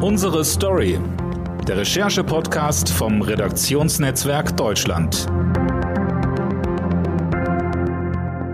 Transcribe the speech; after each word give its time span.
Unsere 0.00 0.44
Story. 0.44 0.96
Der 1.66 1.78
Recherche-Podcast 1.78 2.88
vom 2.88 3.20
Redaktionsnetzwerk 3.20 4.56
Deutschland. 4.56 5.26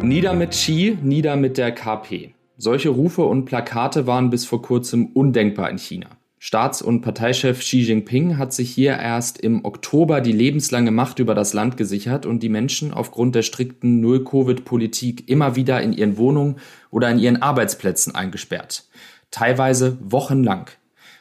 Nieder 0.03 0.33
mit 0.33 0.53
Xi, 0.53 0.96
nieder 1.03 1.37
mit 1.37 1.59
der 1.59 1.72
KP. 1.72 2.33
Solche 2.57 2.88
Rufe 2.88 3.25
und 3.25 3.45
Plakate 3.45 4.07
waren 4.07 4.30
bis 4.30 4.46
vor 4.46 4.62
kurzem 4.62 5.09
undenkbar 5.09 5.69
in 5.69 5.77
China. 5.77 6.07
Staats- 6.38 6.80
und 6.80 7.02
Parteichef 7.02 7.61
Xi 7.61 7.82
Jinping 7.82 8.38
hat 8.38 8.54
sich 8.54 8.70
hier 8.70 8.96
erst 8.96 9.38
im 9.38 9.66
Oktober 9.66 10.22
die 10.22 10.32
lebenslange 10.32 10.92
Macht 10.92 11.18
über 11.18 11.34
das 11.34 11.52
Land 11.52 11.76
gesichert 11.76 12.24
und 12.24 12.42
die 12.42 12.48
Menschen 12.48 12.90
aufgrund 12.90 13.34
der 13.34 13.42
strikten 13.42 14.00
Null-Covid-Politik 14.00 15.29
immer 15.29 15.56
wieder 15.56 15.82
in 15.82 15.92
ihren 15.92 16.16
Wohnungen 16.16 16.56
oder 16.90 17.11
in 17.11 17.18
ihren 17.18 17.42
Arbeitsplätzen 17.42 18.14
eingesperrt. 18.14 18.84
Teilweise 19.30 19.98
wochenlang. 20.00 20.70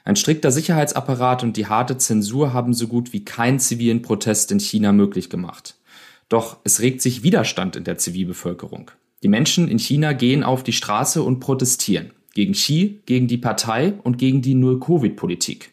Ein 0.06 0.18
strikter 0.18 0.52
Sicherheitsapparat 0.52 1.44
und 1.44 1.56
die 1.56 1.68
harte 1.68 1.98
Zensur 1.98 2.52
haben 2.54 2.74
so 2.74 2.88
gut 2.88 3.14
wie 3.14 3.24
keinen 3.24 3.60
zivilen 3.60 4.02
Protest 4.02 4.52
in 4.52 4.60
China 4.60 4.92
möglich 4.92 5.30
gemacht. 5.30 5.76
Doch 6.28 6.58
es 6.66 6.82
regt 6.82 7.02
sich 7.02 7.24
Widerstand 7.24 7.78
in 7.78 7.86
der 7.86 7.98
Zivilbevölkerung. 7.98 8.92
Die 9.24 9.30
Menschen 9.30 9.70
in 9.70 9.80
China 9.80 10.12
gehen 10.12 10.44
auf 10.44 10.64
die 10.64 10.74
Straße 10.74 11.24
und 11.24 11.40
protestieren. 11.40 12.12
Gegen 12.34 12.54
Xi, 12.54 13.02
gegen 13.06 13.28
die 13.28 13.38
Partei 13.38 13.94
und 14.04 14.18
gegen 14.18 14.42
die 14.42 14.56
Null-Covid-Politik. 14.56 15.72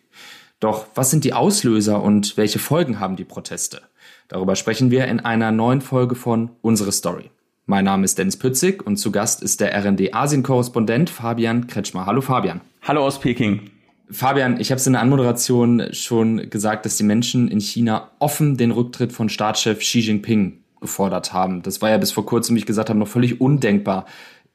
Doch 0.60 0.86
was 0.94 1.10
sind 1.10 1.24
die 1.24 1.32
Auslöser 1.32 2.02
und 2.02 2.36
welche 2.36 2.58
Folgen 2.58 3.00
haben 3.00 3.16
die 3.16 3.24
Proteste? 3.24 3.80
Darüber 4.28 4.54
sprechen 4.54 4.92
wir 4.92 5.08
in 5.08 5.18
einer 5.18 5.50
neuen 5.50 5.80
Folge 5.80 6.14
von 6.14 6.50
Unsere 6.60 6.92
Story. 6.92 7.30
Mein 7.66 7.84
Name 7.84 8.04
ist 8.04 8.18
Dennis 8.18 8.36
Pützig 8.36 8.86
und 8.86 8.96
zu 8.96 9.10
Gast 9.10 9.42
ist 9.42 9.60
der 9.60 9.74
RND 9.74 10.14
Asien-Korrespondent 10.14 11.10
Fabian 11.10 11.66
Kretschmer. 11.66 12.06
Hallo 12.06 12.20
Fabian. 12.20 12.60
Hallo 12.82 13.04
aus 13.04 13.18
Peking. 13.18 13.70
Fabian, 14.10 14.60
ich 14.60 14.70
habe 14.70 14.78
es 14.78 14.86
in 14.86 14.94
der 14.94 15.02
Anmoderation 15.02 15.88
schon 15.92 16.50
gesagt, 16.50 16.84
dass 16.84 16.96
die 16.96 17.04
Menschen 17.04 17.48
in 17.48 17.60
China 17.60 18.10
offen 18.18 18.56
den 18.56 18.72
Rücktritt 18.72 19.12
von 19.12 19.28
Staatschef 19.28 19.78
Xi 19.78 20.00
Jinping 20.00 20.58
gefordert 20.80 21.32
haben. 21.32 21.62
Das 21.62 21.80
war 21.80 21.90
ja 21.90 21.98
bis 21.98 22.12
vor 22.12 22.26
kurzem, 22.26 22.56
wie 22.56 22.60
ich 22.60 22.66
gesagt 22.66 22.88
habe, 22.88 22.98
noch 22.98 23.08
völlig 23.08 23.40
undenkbar. 23.40 24.06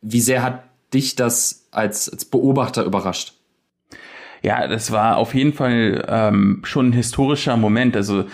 Wie 0.01 0.19
sehr 0.19 0.43
hat 0.43 0.63
dich 0.93 1.15
das 1.15 1.67
als, 1.71 2.09
als 2.09 2.25
Beobachter 2.25 2.83
überrascht? 2.83 3.33
Ja, 4.41 4.67
das 4.67 4.91
war 4.91 5.17
auf 5.17 5.33
jeden 5.33 5.53
Fall 5.53 6.05
ähm, 6.07 6.61
schon 6.63 6.89
ein 6.89 6.93
historischer 6.93 7.57
Moment. 7.57 7.95
Also 7.95 8.25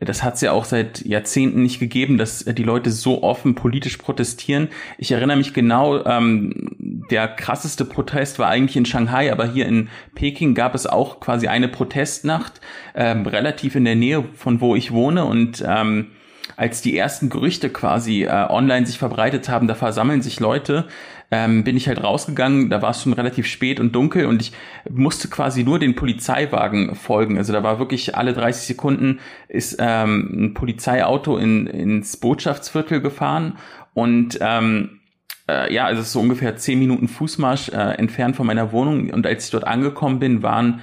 das 0.00 0.22
hat 0.24 0.34
es 0.34 0.40
ja 0.40 0.52
auch 0.52 0.64
seit 0.64 1.04
Jahrzehnten 1.04 1.62
nicht 1.62 1.78
gegeben, 1.78 2.18
dass 2.18 2.44
die 2.44 2.62
Leute 2.64 2.90
so 2.90 3.22
offen 3.22 3.54
politisch 3.54 3.98
protestieren. 3.98 4.68
Ich 4.98 5.12
erinnere 5.12 5.36
mich 5.36 5.54
genau, 5.54 6.04
ähm, 6.04 6.70
der 7.12 7.28
krasseste 7.28 7.84
Protest 7.84 8.38
war 8.38 8.48
eigentlich 8.48 8.76
in 8.78 8.86
Shanghai, 8.86 9.30
aber 9.30 9.46
hier 9.46 9.66
in 9.66 9.90
Peking 10.14 10.54
gab 10.54 10.74
es 10.74 10.86
auch 10.86 11.20
quasi 11.20 11.46
eine 11.46 11.68
Protestnacht, 11.68 12.62
ähm, 12.94 13.26
relativ 13.26 13.74
in 13.74 13.84
der 13.84 13.96
Nähe 13.96 14.24
von 14.34 14.62
wo 14.62 14.74
ich 14.74 14.92
wohne. 14.92 15.26
Und 15.26 15.62
ähm, 15.66 16.12
als 16.56 16.80
die 16.80 16.96
ersten 16.96 17.28
Gerüchte 17.28 17.68
quasi 17.68 18.24
äh, 18.24 18.30
online 18.48 18.86
sich 18.86 18.96
verbreitet 18.96 19.50
haben, 19.50 19.68
da 19.68 19.74
versammeln 19.74 20.22
sich 20.22 20.40
Leute, 20.40 20.86
ähm, 21.30 21.64
bin 21.64 21.76
ich 21.76 21.86
halt 21.86 22.02
rausgegangen, 22.02 22.70
da 22.70 22.80
war 22.80 22.90
es 22.90 23.02
schon 23.02 23.12
relativ 23.12 23.46
spät 23.46 23.78
und 23.78 23.94
dunkel 23.94 24.24
und 24.24 24.40
ich 24.40 24.52
musste 24.88 25.28
quasi 25.28 25.64
nur 25.64 25.78
den 25.78 25.94
Polizeiwagen 25.94 26.94
folgen. 26.94 27.36
Also 27.36 27.52
da 27.52 27.62
war 27.62 27.78
wirklich 27.78 28.16
alle 28.16 28.32
30 28.32 28.66
Sekunden 28.66 29.20
ist 29.48 29.76
ähm, 29.80 30.30
ein 30.32 30.54
Polizeiauto 30.54 31.36
in, 31.36 31.66
ins 31.66 32.16
Botschaftsviertel 32.16 33.02
gefahren. 33.02 33.58
Und 33.92 34.38
ähm, 34.40 35.00
äh, 35.48 35.72
ja, 35.72 35.86
also 35.86 36.00
es 36.00 36.08
ist 36.08 36.12
so 36.12 36.20
ungefähr 36.20 36.56
zehn 36.56 36.78
Minuten 36.78 37.08
Fußmarsch 37.08 37.70
äh, 37.70 37.94
entfernt 37.98 38.36
von 38.36 38.46
meiner 38.46 38.72
Wohnung 38.72 39.10
und 39.10 39.26
als 39.26 39.46
ich 39.46 39.50
dort 39.50 39.66
angekommen 39.66 40.18
bin, 40.18 40.42
waren 40.42 40.82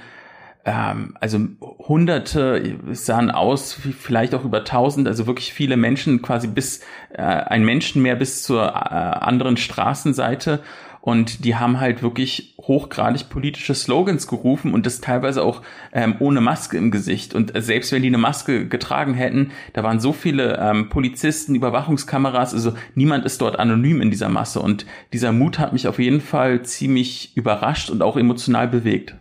ähm, 0.64 1.16
also 1.20 1.38
Hunderte 1.60 2.78
sahen 2.92 3.30
aus, 3.30 3.72
vielleicht 3.72 4.34
auch 4.34 4.44
über 4.44 4.64
tausend, 4.64 5.08
also 5.08 5.26
wirklich 5.26 5.52
viele 5.52 5.76
Menschen, 5.76 6.20
quasi 6.22 6.48
bis 6.48 6.80
äh, 7.12 7.22
ein 7.22 7.64
Menschenmeer 7.64 8.16
bis 8.16 8.42
zur 8.42 8.64
äh, 8.64 8.68
anderen 8.68 9.56
Straßenseite. 9.56 10.60
Und 11.02 11.46
die 11.46 11.56
haben 11.56 11.80
halt 11.80 12.02
wirklich 12.02 12.54
hochgradig 12.60 13.30
politische 13.30 13.74
Slogans 13.74 14.26
gerufen 14.26 14.74
und 14.74 14.84
das 14.84 15.00
teilweise 15.00 15.42
auch 15.42 15.62
ähm, 15.92 16.16
ohne 16.18 16.42
Maske 16.42 16.76
im 16.76 16.90
Gesicht. 16.90 17.34
Und 17.34 17.52
selbst 17.56 17.90
wenn 17.92 18.02
die 18.02 18.08
eine 18.08 18.18
Maske 18.18 18.68
getragen 18.68 19.14
hätten, 19.14 19.50
da 19.72 19.82
waren 19.82 19.98
so 19.98 20.12
viele 20.12 20.58
ähm, 20.58 20.90
Polizisten, 20.90 21.54
Überwachungskameras, 21.54 22.52
also 22.52 22.74
niemand 22.94 23.24
ist 23.24 23.40
dort 23.40 23.58
anonym 23.58 24.02
in 24.02 24.10
dieser 24.10 24.28
Masse. 24.28 24.60
Und 24.60 24.84
dieser 25.12 25.32
Mut 25.32 25.58
hat 25.58 25.72
mich 25.72 25.88
auf 25.88 25.98
jeden 25.98 26.20
Fall 26.20 26.62
ziemlich 26.62 27.34
überrascht 27.34 27.88
und 27.88 28.02
auch 28.02 28.18
emotional 28.18 28.68
bewegt. 28.68 29.14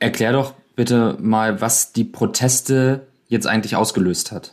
Erklär 0.00 0.32
doch 0.32 0.52
bitte 0.76 1.16
mal, 1.20 1.62
was 1.62 1.92
die 1.92 2.04
Proteste 2.04 3.06
jetzt 3.28 3.46
eigentlich 3.46 3.76
ausgelöst 3.76 4.32
hat. 4.32 4.52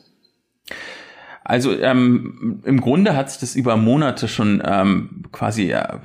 Also 1.43 1.73
ähm, 1.73 2.61
im 2.63 2.79
Grunde 2.79 3.15
hat 3.15 3.31
sich 3.31 3.39
das 3.39 3.55
über 3.55 3.75
Monate 3.75 4.27
schon 4.27 4.61
ähm, 4.63 5.23
quasi 5.31 5.63
ja, 5.63 5.99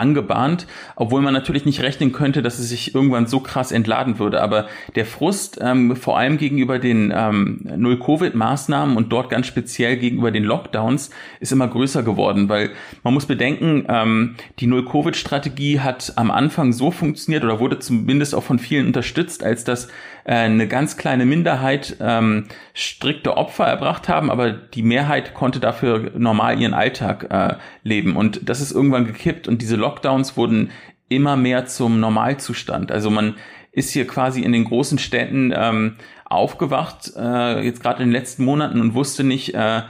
angebahnt, 0.00 0.66
obwohl 0.96 1.22
man 1.22 1.32
natürlich 1.32 1.64
nicht 1.64 1.82
rechnen 1.82 2.12
könnte, 2.12 2.42
dass 2.42 2.58
es 2.58 2.68
sich 2.68 2.94
irgendwann 2.94 3.26
so 3.26 3.40
krass 3.40 3.70
entladen 3.70 4.18
würde. 4.18 4.42
Aber 4.42 4.66
der 4.96 5.06
Frust, 5.06 5.58
ähm, 5.62 5.94
vor 5.96 6.18
allem 6.18 6.38
gegenüber 6.38 6.78
den 6.78 7.12
ähm, 7.14 7.60
Null-Covid-Maßnahmen 7.76 8.96
und 8.96 9.12
dort 9.12 9.30
ganz 9.30 9.46
speziell 9.46 9.96
gegenüber 9.96 10.30
den 10.30 10.44
Lockdowns, 10.44 11.10
ist 11.38 11.52
immer 11.52 11.68
größer 11.68 12.02
geworden, 12.02 12.48
weil 12.48 12.70
man 13.04 13.14
muss 13.14 13.26
bedenken, 13.26 13.84
ähm, 13.88 14.36
die 14.58 14.66
Null-Covid-Strategie 14.66 15.80
hat 15.80 16.14
am 16.16 16.30
Anfang 16.30 16.72
so 16.72 16.90
funktioniert 16.90 17.44
oder 17.44 17.60
wurde 17.60 17.78
zumindest 17.78 18.34
auch 18.34 18.42
von 18.42 18.58
vielen 18.58 18.86
unterstützt, 18.86 19.44
als 19.44 19.64
dass 19.64 19.88
eine 20.34 20.68
ganz 20.68 20.96
kleine 20.96 21.26
Minderheit 21.26 21.96
ähm, 22.00 22.46
strikte 22.72 23.36
Opfer 23.36 23.64
erbracht 23.66 24.08
haben, 24.08 24.30
aber 24.30 24.52
die 24.52 24.82
Mehrheit 24.82 25.34
konnte 25.34 25.58
dafür 25.58 26.12
normal 26.16 26.60
ihren 26.60 26.74
Alltag 26.74 27.26
äh, 27.30 27.54
leben. 27.82 28.16
Und 28.16 28.48
das 28.48 28.60
ist 28.60 28.70
irgendwann 28.70 29.06
gekippt 29.06 29.48
und 29.48 29.60
diese 29.60 29.76
Lockdowns 29.76 30.36
wurden 30.36 30.70
immer 31.08 31.36
mehr 31.36 31.66
zum 31.66 31.98
Normalzustand. 31.98 32.92
Also 32.92 33.10
man 33.10 33.34
ist 33.72 33.90
hier 33.90 34.06
quasi 34.06 34.42
in 34.42 34.52
den 34.52 34.64
großen 34.64 34.98
Städten 34.98 35.52
ähm, 35.54 35.96
aufgewacht, 36.24 37.12
äh, 37.16 37.60
jetzt 37.64 37.82
gerade 37.82 38.02
in 38.02 38.10
den 38.10 38.12
letzten 38.12 38.44
Monaten 38.44 38.80
und 38.80 38.94
wusste 38.94 39.24
nicht, 39.24 39.54
äh, 39.54 39.82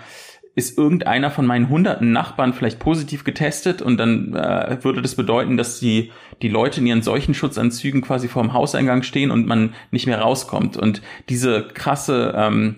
ist 0.54 0.76
irgendeiner 0.76 1.30
von 1.30 1.46
meinen 1.46 1.68
hunderten 1.68 2.12
Nachbarn 2.12 2.52
vielleicht 2.52 2.78
positiv 2.78 3.24
getestet 3.24 3.82
und 3.82 3.98
dann 3.98 4.34
äh, 4.34 4.78
würde 4.82 5.00
das 5.00 5.14
bedeuten, 5.14 5.56
dass 5.56 5.78
die, 5.78 6.10
die 6.42 6.48
Leute 6.48 6.80
in 6.80 6.86
ihren 6.86 7.02
Seuchenschutzanzügen 7.02 8.02
quasi 8.02 8.28
vorm 8.28 8.52
Hauseingang 8.52 9.02
stehen 9.02 9.30
und 9.30 9.46
man 9.46 9.74
nicht 9.90 10.06
mehr 10.06 10.20
rauskommt. 10.20 10.76
Und 10.76 11.02
diese 11.28 11.68
krasse 11.68 12.34
ähm, 12.36 12.76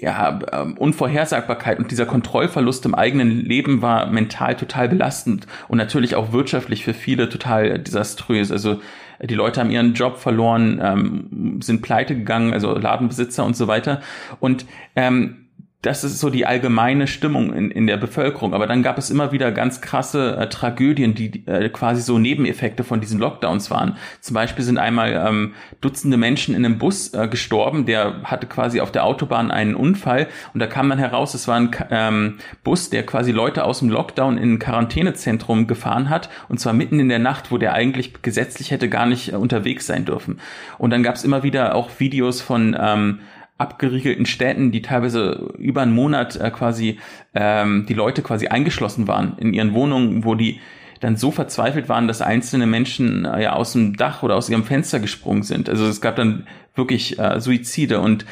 ja, 0.00 0.38
ähm, 0.52 0.76
Unvorhersagbarkeit 0.76 1.78
und 1.78 1.90
dieser 1.90 2.06
Kontrollverlust 2.06 2.84
im 2.86 2.94
eigenen 2.94 3.30
Leben 3.44 3.82
war 3.82 4.06
mental 4.06 4.56
total 4.56 4.88
belastend 4.88 5.46
und 5.68 5.78
natürlich 5.78 6.14
auch 6.16 6.32
wirtschaftlich 6.32 6.84
für 6.84 6.94
viele 6.94 7.28
total 7.28 7.78
desaströs. 7.78 8.50
Also 8.50 8.80
die 9.22 9.34
Leute 9.34 9.60
haben 9.60 9.70
ihren 9.70 9.94
Job 9.94 10.18
verloren, 10.18 10.80
ähm, 10.82 11.60
sind 11.62 11.82
pleite 11.82 12.14
gegangen, 12.14 12.52
also 12.52 12.76
Ladenbesitzer 12.76 13.44
und 13.44 13.56
so 13.56 13.66
weiter. 13.66 14.00
Und 14.40 14.66
ähm, 14.94 15.45
das 15.82 16.02
ist 16.02 16.18
so 16.18 16.30
die 16.30 16.46
allgemeine 16.46 17.06
Stimmung 17.06 17.52
in, 17.52 17.70
in 17.70 17.86
der 17.86 17.96
Bevölkerung. 17.96 18.54
Aber 18.54 18.66
dann 18.66 18.82
gab 18.82 18.98
es 18.98 19.10
immer 19.10 19.30
wieder 19.30 19.52
ganz 19.52 19.80
krasse 19.80 20.36
äh, 20.36 20.48
Tragödien, 20.48 21.14
die 21.14 21.46
äh, 21.46 21.68
quasi 21.68 22.02
so 22.02 22.18
Nebeneffekte 22.18 22.82
von 22.82 23.00
diesen 23.00 23.20
Lockdowns 23.20 23.70
waren. 23.70 23.96
Zum 24.20 24.34
Beispiel 24.34 24.64
sind 24.64 24.78
einmal 24.78 25.12
ähm, 25.12 25.54
Dutzende 25.80 26.16
Menschen 26.16 26.54
in 26.56 26.64
einem 26.64 26.78
Bus 26.78 27.14
äh, 27.14 27.28
gestorben, 27.28 27.86
der 27.86 28.22
hatte 28.24 28.46
quasi 28.46 28.80
auf 28.80 28.90
der 28.90 29.04
Autobahn 29.04 29.50
einen 29.50 29.74
Unfall 29.74 30.26
und 30.54 30.60
da 30.60 30.66
kam 30.66 30.88
dann 30.88 30.98
heraus, 30.98 31.34
es 31.34 31.46
war 31.46 31.56
ein 31.56 31.70
ähm, 31.90 32.38
Bus, 32.64 32.90
der 32.90 33.04
quasi 33.04 33.30
Leute 33.30 33.64
aus 33.64 33.78
dem 33.78 33.90
Lockdown 33.90 34.38
in 34.38 34.54
ein 34.54 34.58
Quarantänezentrum 34.58 35.66
gefahren 35.66 36.10
hat 36.10 36.30
und 36.48 36.58
zwar 36.58 36.72
mitten 36.72 36.98
in 36.98 37.08
der 37.08 37.18
Nacht, 37.18 37.52
wo 37.52 37.58
der 37.58 37.74
eigentlich 37.74 38.22
gesetzlich 38.22 38.70
hätte 38.70 38.88
gar 38.88 39.06
nicht 39.06 39.32
äh, 39.32 39.36
unterwegs 39.36 39.86
sein 39.86 40.04
dürfen. 40.04 40.40
Und 40.78 40.90
dann 40.90 41.02
gab 41.02 41.14
es 41.14 41.22
immer 41.22 41.42
wieder 41.42 41.74
auch 41.76 41.90
Videos 41.98 42.40
von 42.40 42.76
ähm, 42.78 43.20
abgeriegelten 43.58 44.26
Städten, 44.26 44.70
die 44.70 44.82
teilweise 44.82 45.52
über 45.58 45.82
einen 45.82 45.94
Monat 45.94 46.36
äh, 46.36 46.50
quasi 46.50 46.98
ähm, 47.34 47.86
die 47.88 47.94
Leute 47.94 48.22
quasi 48.22 48.48
eingeschlossen 48.48 49.08
waren 49.08 49.38
in 49.38 49.54
ihren 49.54 49.72
Wohnungen, 49.74 50.24
wo 50.24 50.34
die 50.34 50.60
dann 51.00 51.16
so 51.16 51.30
verzweifelt 51.30 51.88
waren, 51.88 52.08
dass 52.08 52.22
einzelne 52.22 52.66
Menschen 52.66 53.24
äh, 53.24 53.42
ja 53.42 53.52
aus 53.54 53.72
dem 53.72 53.96
Dach 53.96 54.22
oder 54.22 54.36
aus 54.36 54.48
ihrem 54.48 54.64
Fenster 54.64 55.00
gesprungen 55.00 55.42
sind. 55.42 55.68
Also 55.68 55.86
es 55.86 56.00
gab 56.00 56.16
dann 56.16 56.46
wirklich 56.74 57.18
äh, 57.18 57.40
Suizide 57.40 58.00
und 58.00 58.26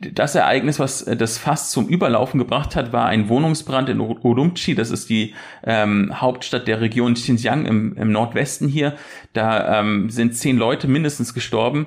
das 0.00 0.34
Ereignis, 0.34 0.78
was 0.78 1.02
äh, 1.02 1.16
das 1.16 1.38
Fass 1.38 1.70
zum 1.70 1.88
Überlaufen 1.88 2.38
gebracht 2.38 2.76
hat, 2.76 2.92
war 2.92 3.06
ein 3.06 3.28
Wohnungsbrand 3.28 3.88
in 3.88 4.00
Urumqi. 4.00 4.74
Das 4.74 4.90
ist 4.90 5.10
die 5.10 5.34
ähm, 5.64 6.20
Hauptstadt 6.20 6.68
der 6.68 6.80
Region 6.80 7.14
Xinjiang 7.14 7.66
im, 7.66 7.96
im 7.96 8.12
Nordwesten 8.12 8.68
hier. 8.68 8.94
Da 9.32 9.80
ähm, 9.80 10.08
sind 10.10 10.36
zehn 10.36 10.56
Leute 10.56 10.86
mindestens 10.86 11.34
gestorben. 11.34 11.86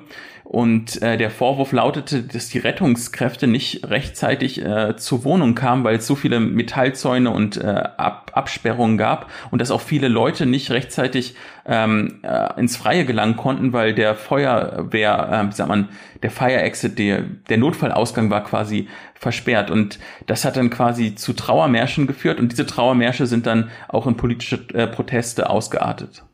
Und 0.56 1.02
äh, 1.02 1.18
der 1.18 1.28
Vorwurf 1.28 1.72
lautete, 1.72 2.22
dass 2.22 2.48
die 2.48 2.56
Rettungskräfte 2.56 3.46
nicht 3.46 3.90
rechtzeitig 3.90 4.64
äh, 4.64 4.96
zur 4.96 5.22
Wohnung 5.24 5.54
kamen, 5.54 5.84
weil 5.84 5.96
es 5.96 6.06
so 6.06 6.14
viele 6.14 6.40
Metallzäune 6.40 7.28
und 7.28 7.58
äh, 7.58 7.66
Ab 7.98 8.30
Absperrungen 8.32 8.96
gab 8.96 9.30
und 9.50 9.60
dass 9.60 9.70
auch 9.70 9.82
viele 9.82 10.08
Leute 10.08 10.46
nicht 10.46 10.70
rechtzeitig 10.70 11.34
ähm, 11.66 12.20
äh, 12.22 12.58
ins 12.58 12.74
Freie 12.78 13.04
gelangen 13.04 13.36
konnten, 13.36 13.74
weil 13.74 13.92
der 13.92 14.14
Feuerwehr, 14.14 15.46
äh, 15.46 15.52
sagt 15.52 15.68
man, 15.68 15.90
der 16.22 16.30
Fire 16.30 16.62
Exit, 16.62 16.98
der, 16.98 17.20
der 17.50 17.58
Notfallausgang 17.58 18.30
war 18.30 18.42
quasi 18.42 18.88
versperrt. 19.12 19.70
Und 19.70 19.98
das 20.26 20.46
hat 20.46 20.56
dann 20.56 20.70
quasi 20.70 21.16
zu 21.16 21.34
Trauermärschen 21.34 22.06
geführt 22.06 22.40
und 22.40 22.50
diese 22.50 22.64
Trauermärsche 22.64 23.26
sind 23.26 23.44
dann 23.44 23.70
auch 23.88 24.06
in 24.06 24.16
politische 24.16 24.66
äh, 24.72 24.86
Proteste 24.86 25.50
ausgeartet 25.50 26.24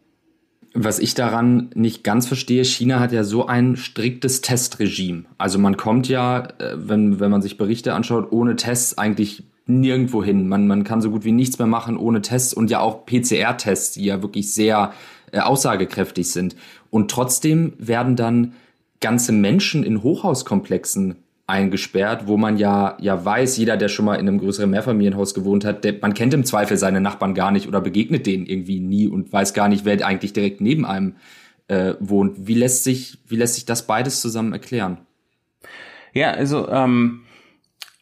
was 0.74 0.98
ich 0.98 1.14
daran 1.14 1.70
nicht 1.74 2.02
ganz 2.02 2.26
verstehe, 2.26 2.64
China 2.64 3.00
hat 3.00 3.12
ja 3.12 3.24
so 3.24 3.46
ein 3.46 3.76
striktes 3.76 4.40
Testregime. 4.40 5.24
Also 5.38 5.58
man 5.58 5.76
kommt 5.76 6.08
ja, 6.08 6.48
äh, 6.58 6.74
wenn, 6.76 7.20
wenn 7.20 7.30
man 7.30 7.42
sich 7.42 7.58
Berichte 7.58 7.94
anschaut, 7.94 8.32
ohne 8.32 8.56
Tests 8.56 8.96
eigentlich 8.96 9.44
nirgendwo 9.66 10.24
hin. 10.24 10.48
Man, 10.48 10.66
man 10.66 10.84
kann 10.84 11.02
so 11.02 11.10
gut 11.10 11.24
wie 11.24 11.32
nichts 11.32 11.58
mehr 11.58 11.68
machen 11.68 11.96
ohne 11.96 12.20
Tests 12.20 12.52
und 12.52 12.70
ja 12.70 12.80
auch 12.80 13.06
PCR-Tests, 13.06 13.92
die 13.92 14.04
ja 14.04 14.22
wirklich 14.22 14.52
sehr 14.52 14.92
äh, 15.30 15.40
aussagekräftig 15.40 16.30
sind. 16.30 16.56
Und 16.90 17.10
trotzdem 17.10 17.74
werden 17.78 18.16
dann 18.16 18.52
ganze 19.00 19.32
Menschen 19.32 19.82
in 19.82 20.02
Hochhauskomplexen 20.02 21.16
eingesperrt, 21.52 22.26
wo 22.26 22.38
man 22.38 22.56
ja, 22.56 22.96
ja 22.98 23.22
weiß, 23.22 23.58
jeder, 23.58 23.76
der 23.76 23.88
schon 23.88 24.06
mal 24.06 24.14
in 24.14 24.26
einem 24.26 24.38
größeren 24.38 24.70
Mehrfamilienhaus 24.70 25.34
gewohnt 25.34 25.66
hat, 25.66 25.84
der, 25.84 25.94
man 26.00 26.14
kennt 26.14 26.32
im 26.32 26.44
Zweifel 26.44 26.78
seine 26.78 27.02
Nachbarn 27.02 27.34
gar 27.34 27.50
nicht 27.50 27.68
oder 27.68 27.82
begegnet 27.82 28.26
denen 28.26 28.46
irgendwie 28.46 28.80
nie 28.80 29.06
und 29.06 29.30
weiß 29.30 29.52
gar 29.52 29.68
nicht, 29.68 29.84
wer 29.84 30.04
eigentlich 30.04 30.32
direkt 30.32 30.62
neben 30.62 30.86
einem 30.86 31.16
äh, 31.68 31.94
wohnt. 32.00 32.46
Wie 32.46 32.54
lässt 32.54 32.84
sich, 32.84 33.18
wie 33.28 33.36
lässt 33.36 33.54
sich 33.56 33.66
das 33.66 33.86
beides 33.86 34.22
zusammen 34.22 34.54
erklären? 34.54 34.98
Ja, 36.14 36.30
also 36.30 36.68
ähm, 36.70 37.20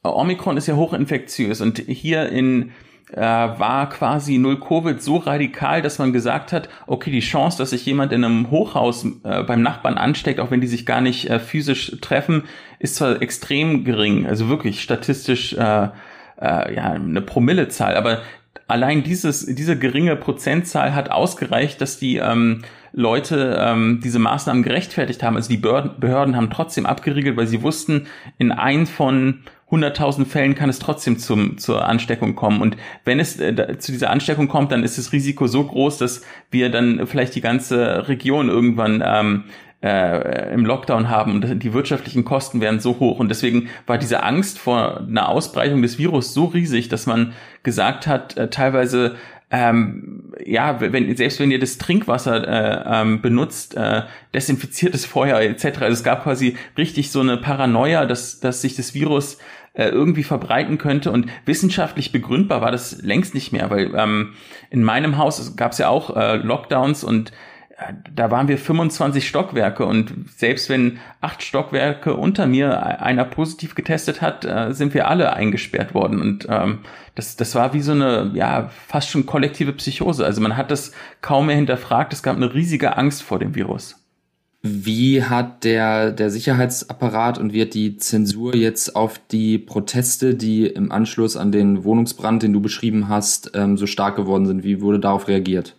Omikron 0.05 0.57
ist 0.57 0.69
ja 0.69 0.77
hochinfektiös 0.77 1.61
und 1.61 1.79
hier 1.79 2.29
in 2.29 2.71
äh, 3.13 3.21
war 3.21 3.89
quasi 3.89 4.39
Null 4.39 4.61
Covid 4.61 5.03
so 5.03 5.17
radikal, 5.17 5.83
dass 5.83 5.99
man 5.99 6.13
gesagt 6.13 6.53
hat, 6.53 6.69
okay, 6.87 7.11
die 7.11 7.21
Chance, 7.21 7.59
dass 7.59 7.71
sich 7.71 7.85
jemand 7.87 8.13
in 8.13 8.25
einem 8.25 8.51
Hochhaus 8.51 9.05
äh, 9.25 9.43
beim 9.43 9.63
Nachbarn 9.63 9.99
ansteckt, 9.99 10.41
auch 10.41 10.51
wenn 10.51 10.61
die 10.61 10.67
sich 10.67 10.87
gar 10.87 11.01
nicht 11.01 11.29
äh, 11.29 11.41
physisch 11.41 11.97
treffen, 12.01 12.45
ist 12.79 12.97
zwar 12.97 13.21
extrem 13.21 13.85
gering, 13.85 14.27
also 14.27 14.49
wirklich 14.49 14.83
statistisch 14.83 15.55
äh, 15.55 15.89
äh, 16.41 16.75
ja 16.75 16.93
eine 16.93 17.21
Promillezahl, 17.21 17.97
aber 17.97 18.23
allein 18.69 19.03
dieses 19.03 19.47
diese 19.47 19.79
geringe 19.79 20.17
Prozentzahl 20.17 20.95
hat 20.95 21.11
ausgereicht, 21.11 21.81
dass 21.81 21.99
die 21.99 22.17
ähm, 22.17 22.63
Leute 22.93 23.57
ähm, 23.61 24.01
diese 24.03 24.19
Maßnahmen 24.19 24.63
gerechtfertigt 24.63 25.23
haben. 25.23 25.37
Also 25.37 25.49
die 25.49 25.57
Behörden, 25.57 26.37
haben 26.37 26.51
trotzdem 26.51 26.87
abgeriegelt, 26.87 27.37
weil 27.37 27.47
sie 27.47 27.63
wussten, 27.63 28.07
in 28.39 28.53
ein 28.53 28.87
von 28.87 29.41
100.000 29.71 30.27
Fällen 30.27 30.55
kann 30.55 30.69
es 30.69 30.79
trotzdem 30.79 31.19
zum, 31.19 31.59
zur 31.59 31.87
Ansteckung 31.87 32.35
kommen. 32.35 32.61
Und 32.61 32.77
wenn 33.05 33.21
es 33.21 33.39
äh, 33.39 33.79
zu 33.79 33.93
dieser 33.93 34.11
Ansteckung 34.11 34.49
kommt, 34.49 34.73
dann 34.73 34.83
ist 34.83 34.99
das 34.99 35.13
Risiko 35.13 35.47
so 35.47 35.65
groß, 35.65 35.99
dass 35.99 36.23
wir 36.51 36.71
dann 36.71 37.07
vielleicht 37.07 37.35
die 37.35 37.41
ganze 37.41 38.09
Region 38.09 38.49
irgendwann 38.49 39.03
ähm, 39.07 39.45
äh, 39.83 40.53
im 40.53 40.67
Lockdown 40.67 41.09
haben 41.09 41.33
und 41.33 41.63
die 41.63 41.73
wirtschaftlichen 41.73 42.25
Kosten 42.25 42.61
werden 42.61 42.81
so 42.81 42.99
hoch. 42.99 43.19
Und 43.19 43.29
deswegen 43.29 43.69
war 43.87 43.97
diese 43.97 44.23
Angst 44.23 44.59
vor 44.59 45.01
einer 45.01 45.29
Ausbreitung 45.29 45.83
des 45.83 45.99
Virus 45.99 46.35
so 46.35 46.47
riesig, 46.47 46.89
dass 46.89 47.07
man 47.07 47.33
gesagt 47.63 48.07
hat, 48.07 48.37
äh, 48.37 48.51
teilweise 48.51 49.17
ähm, 49.53 50.33
ja, 50.45 50.81
wenn, 50.81 51.17
selbst 51.17 51.41
wenn 51.41 51.51
ihr 51.51 51.59
das 51.59 51.77
Trinkwasser 51.77 52.47
äh, 52.47 52.85
ähm, 52.87 53.21
benutzt, 53.21 53.77
äh, 53.77 54.03
desinfiziertes 54.33 55.07
Feuer 55.07 55.41
etc. 55.41 55.81
Also 55.81 55.95
es 55.95 56.05
gab 56.05 56.23
quasi 56.23 56.57
richtig 56.79 57.11
so 57.11 57.21
eine 57.21 57.37
Paranoia, 57.37 58.07
dass, 58.07 58.39
dass 58.39 58.63
sich 58.63 58.77
das 58.77 58.95
Virus 58.95 59.39
äh, 59.73 59.89
irgendwie 59.89 60.25
verbreiten 60.25 60.79
könnte. 60.79 61.11
Und 61.11 61.27
wissenschaftlich 61.45 62.13
begründbar 62.13 62.61
war 62.61 62.73
das 62.73 63.03
längst 63.03 63.35
nicht 63.35 63.53
mehr, 63.53 63.71
weil 63.71 63.95
ähm, 63.95 64.35
in 64.71 64.83
meinem 64.83 65.19
Haus 65.19 65.57
gab 65.57 65.73
es 65.73 65.79
ja 65.79 65.89
auch 65.89 66.17
äh, 66.17 66.37
Lockdowns 66.37 67.05
und 67.05 67.31
äh, 67.79 67.93
da 68.15 68.31
waren 68.31 68.49
wir 68.49 68.59
25 68.59 69.29
Stockwerke 69.29 69.87
und 69.87 70.29
selbst 70.37 70.69
wenn 70.69 70.99
acht 71.21 71.43
Stockwerke 71.43 72.15
unter 72.15 72.47
mir 72.47 73.01
einer 73.01 73.25
positiv 73.25 73.75
getestet 73.75 74.21
hat, 74.21 74.45
äh, 74.45 74.73
sind 74.73 74.93
wir 74.95 75.09
alle 75.09 75.33
eingesperrt 75.33 75.95
worden 75.95 76.21
und 76.21 76.47
ähm, 76.49 76.81
das, 77.15 77.37
das 77.37 77.55
war 77.55 77.73
wie 77.75 77.81
so 77.81 77.93
eine, 77.93 78.33
ja, 78.35 78.71
fast 78.89 79.11
schon 79.11 79.27
kollektive 79.27 79.73
Psychose. 79.73 80.25
Also 80.25 80.41
man 80.41 80.57
hat 80.57 80.71
das 80.71 80.93
kaum 81.21 81.47
mehr 81.47 81.57
hinterfragt. 81.57 82.13
Es 82.13 82.23
gab 82.23 82.37
eine 82.37 82.55
riesige 82.55 82.97
Angst 82.97 83.23
vor 83.23 83.39
dem 83.39 83.55
Virus. 83.55 84.00
Wie 84.63 85.23
hat 85.23 85.65
der, 85.65 86.11
der 86.13 86.31
Sicherheitsapparat 86.31 87.39
und 87.39 87.55
wird 87.55 87.73
die 87.73 87.97
Zensur 87.97 88.55
jetzt 88.55 88.95
auf 88.95 89.19
die 89.31 89.57
Proteste, 89.57 90.35
die 90.35 90.67
im 90.67 90.93
Anschluss 90.93 91.39
an 91.39 91.51
den 91.51 91.83
Wohnungsbrand, 91.83 92.43
den 92.43 92.53
du 92.53 92.61
beschrieben 92.61 93.09
hast, 93.09 93.53
ähm, 93.55 93.79
so 93.79 93.87
stark 93.87 94.17
geworden 94.17 94.45
sind? 94.45 94.63
Wie 94.63 94.83
wurde 94.83 95.01
darauf 95.01 95.29
reagiert? 95.29 95.77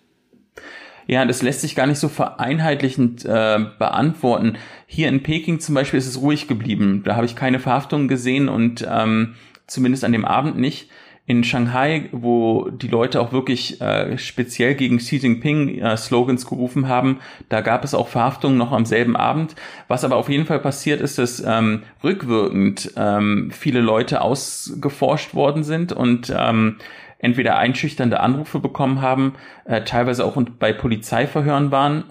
Ja, 1.06 1.26
das 1.26 1.44
lässt 1.44 1.62
sich 1.62 1.76
gar 1.76 1.86
nicht 1.86 2.00
so 2.00 2.08
vereinheitlichend 2.08 3.24
äh, 3.26 3.60
beantworten. 3.78 4.58
Hier 4.88 5.10
in 5.10 5.22
Peking 5.22 5.60
zum 5.60 5.76
Beispiel 5.76 6.00
ist 6.00 6.08
es 6.08 6.22
ruhig 6.22 6.48
geblieben. 6.48 7.04
Da 7.06 7.16
habe 7.16 7.26
ich 7.26 7.36
keine 7.36 7.60
Verhaftungen 7.60 8.08
gesehen 8.08 8.50
und 8.50 8.88
ähm, 8.90 9.36
zumindest 9.68 10.04
an 10.04 10.12
dem 10.12 10.26
Abend 10.26 10.58
nicht 10.58 10.90
in 11.28 11.44
Shanghai, 11.44 12.10
wo 12.12 12.70
die 12.70 12.88
Leute 12.88 13.22
auch 13.22 13.32
wirklich 13.32 13.80
äh, 13.80 14.18
speziell 14.18 14.76
gegen 14.76 14.98
Xi 14.98 15.18
Jinping 15.18 15.80
äh, 15.80 15.96
Slogans 15.96 16.48
gerufen 16.48 16.88
haben, 16.88 17.20
da 17.48 17.62
gab 17.62 17.84
es 17.84 17.94
auch 17.94 18.08
Verhaftungen 18.08 18.58
noch 18.58 18.72
am 18.72 18.86
selben 18.86 19.16
Abend. 19.16 19.56
Was 19.88 20.04
aber 20.04 20.18
auf 20.18 20.30
jeden 20.30 20.46
Fall 20.46 20.60
passiert 20.60 21.00
ist, 21.00 21.20
dass 21.20 21.42
ähm, 21.46 21.84
rückwirkend 22.04 22.94
ähm, 22.98 23.52
viele 23.52 23.82
Leute 23.82 24.22
ausgeforscht 24.22 25.34
worden 25.36 25.64
sind 25.64 25.94
und 25.94 26.34
ähm, 26.36 26.78
entweder 27.22 27.58
einschüchternde 27.58 28.20
Anrufe 28.20 28.60
bekommen 28.60 29.02
haben, 29.02 29.36
äh, 29.66 29.84
teilweise 29.84 30.26
auch 30.26 30.42
bei 30.60 30.74
Polizeiverhören 30.74 31.72
waren 31.72 32.04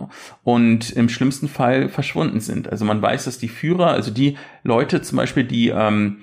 und 0.45 0.93
im 0.93 1.09
schlimmsten 1.09 1.49
Fall 1.49 1.89
verschwunden 1.89 2.41
sind. 2.41 2.71
Also 2.71 2.85
man 2.85 3.03
weiß, 3.03 3.25
dass 3.25 3.39
die 3.39 3.49
Führer, 3.49 3.89
also 3.89 4.13
die 4.13 4.39
Leute 4.63 5.03
zum 5.03 5.17
Beispiel, 5.17 5.45
die 5.45 5.69
ähm, 5.69 6.19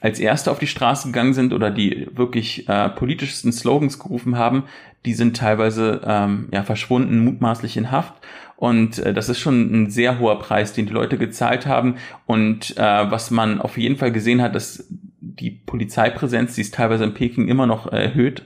als 0.00 0.20
Erste 0.20 0.50
auf 0.50 0.58
die 0.58 0.66
Straße 0.66 1.08
gegangen 1.08 1.34
sind 1.34 1.52
oder 1.52 1.70
die 1.70 2.08
wirklich 2.12 2.68
äh, 2.68 2.88
politischsten 2.88 3.52
Slogans 3.52 3.98
gerufen 3.98 4.36
haben, 4.36 4.64
die 5.04 5.14
sind 5.14 5.36
teilweise 5.36 6.00
ähm, 6.04 6.48
ja 6.52 6.62
verschwunden, 6.62 7.24
mutmaßlich 7.24 7.76
in 7.76 7.90
Haft. 7.90 8.14
Und 8.56 8.98
äh, 8.98 9.14
das 9.14 9.28
ist 9.28 9.38
schon 9.38 9.72
ein 9.72 9.90
sehr 9.90 10.18
hoher 10.18 10.38
Preis, 10.38 10.72
den 10.72 10.86
die 10.86 10.92
Leute 10.92 11.18
gezahlt 11.18 11.66
haben. 11.66 11.96
Und 12.26 12.76
äh, 12.76 13.10
was 13.10 13.30
man 13.30 13.60
auf 13.60 13.78
jeden 13.78 13.96
Fall 13.96 14.12
gesehen 14.12 14.42
hat, 14.42 14.54
dass 14.54 14.86
die 15.20 15.50
Polizeipräsenz, 15.50 16.54
die 16.54 16.62
ist 16.62 16.74
teilweise 16.74 17.04
in 17.04 17.14
Peking 17.14 17.48
immer 17.48 17.66
noch 17.66 17.90
erhöht, 17.90 18.44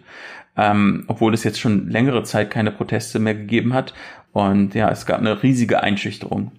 ähm, 0.56 1.04
obwohl 1.06 1.32
es 1.32 1.44
jetzt 1.44 1.60
schon 1.60 1.88
längere 1.88 2.24
Zeit 2.24 2.50
keine 2.50 2.70
Proteste 2.70 3.18
mehr 3.18 3.34
gegeben 3.34 3.72
hat. 3.72 3.94
Und 4.32 4.74
ja, 4.74 4.90
es 4.90 5.06
gab 5.06 5.18
eine 5.18 5.42
riesige 5.42 5.82
Einschüchterung. 5.82 6.52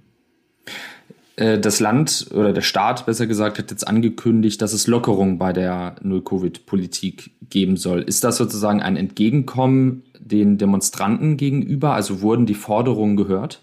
Äh, 1.35 1.59
das 1.59 1.79
Land 1.79 2.27
oder 2.33 2.53
der 2.53 2.61
Staat, 2.61 3.05
besser 3.05 3.27
gesagt, 3.27 3.59
hat 3.59 3.71
jetzt 3.71 3.87
angekündigt, 3.87 4.61
dass 4.61 4.73
es 4.73 4.87
Lockerungen 4.87 5.37
bei 5.37 5.53
der 5.53 5.95
Null-Covid-Politik 6.01 7.31
geben 7.49 7.77
soll. 7.77 8.01
Ist 8.01 8.23
das 8.23 8.37
sozusagen 8.37 8.81
ein 8.81 8.97
Entgegenkommen 8.97 10.03
den 10.19 10.57
Demonstranten 10.57 11.37
gegenüber? 11.37 11.93
Also 11.93 12.21
wurden 12.21 12.45
die 12.45 12.53
Forderungen 12.53 13.17
gehört? 13.17 13.61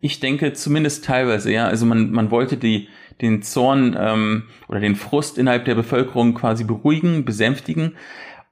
Ich 0.00 0.18
denke 0.18 0.52
zumindest 0.52 1.04
teilweise, 1.04 1.52
ja. 1.52 1.66
Also 1.66 1.86
man, 1.86 2.10
man 2.10 2.30
wollte 2.32 2.56
die, 2.56 2.88
den 3.20 3.42
Zorn 3.42 3.96
ähm, 3.98 4.44
oder 4.68 4.80
den 4.80 4.96
Frust 4.96 5.38
innerhalb 5.38 5.64
der 5.64 5.76
Bevölkerung 5.76 6.34
quasi 6.34 6.64
beruhigen, 6.64 7.24
besänftigen. 7.24 7.92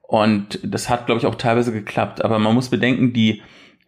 Und 0.03 0.61
das 0.63 0.89
hat, 0.89 1.07
glaube 1.07 1.21
ich, 1.21 1.27
auch 1.27 1.35
teilweise 1.35 1.73
geklappt. 1.73 2.25
Aber 2.25 2.39
man 2.39 2.55
muss 2.55 2.69
bedenken, 2.69 3.13
die 3.13 3.43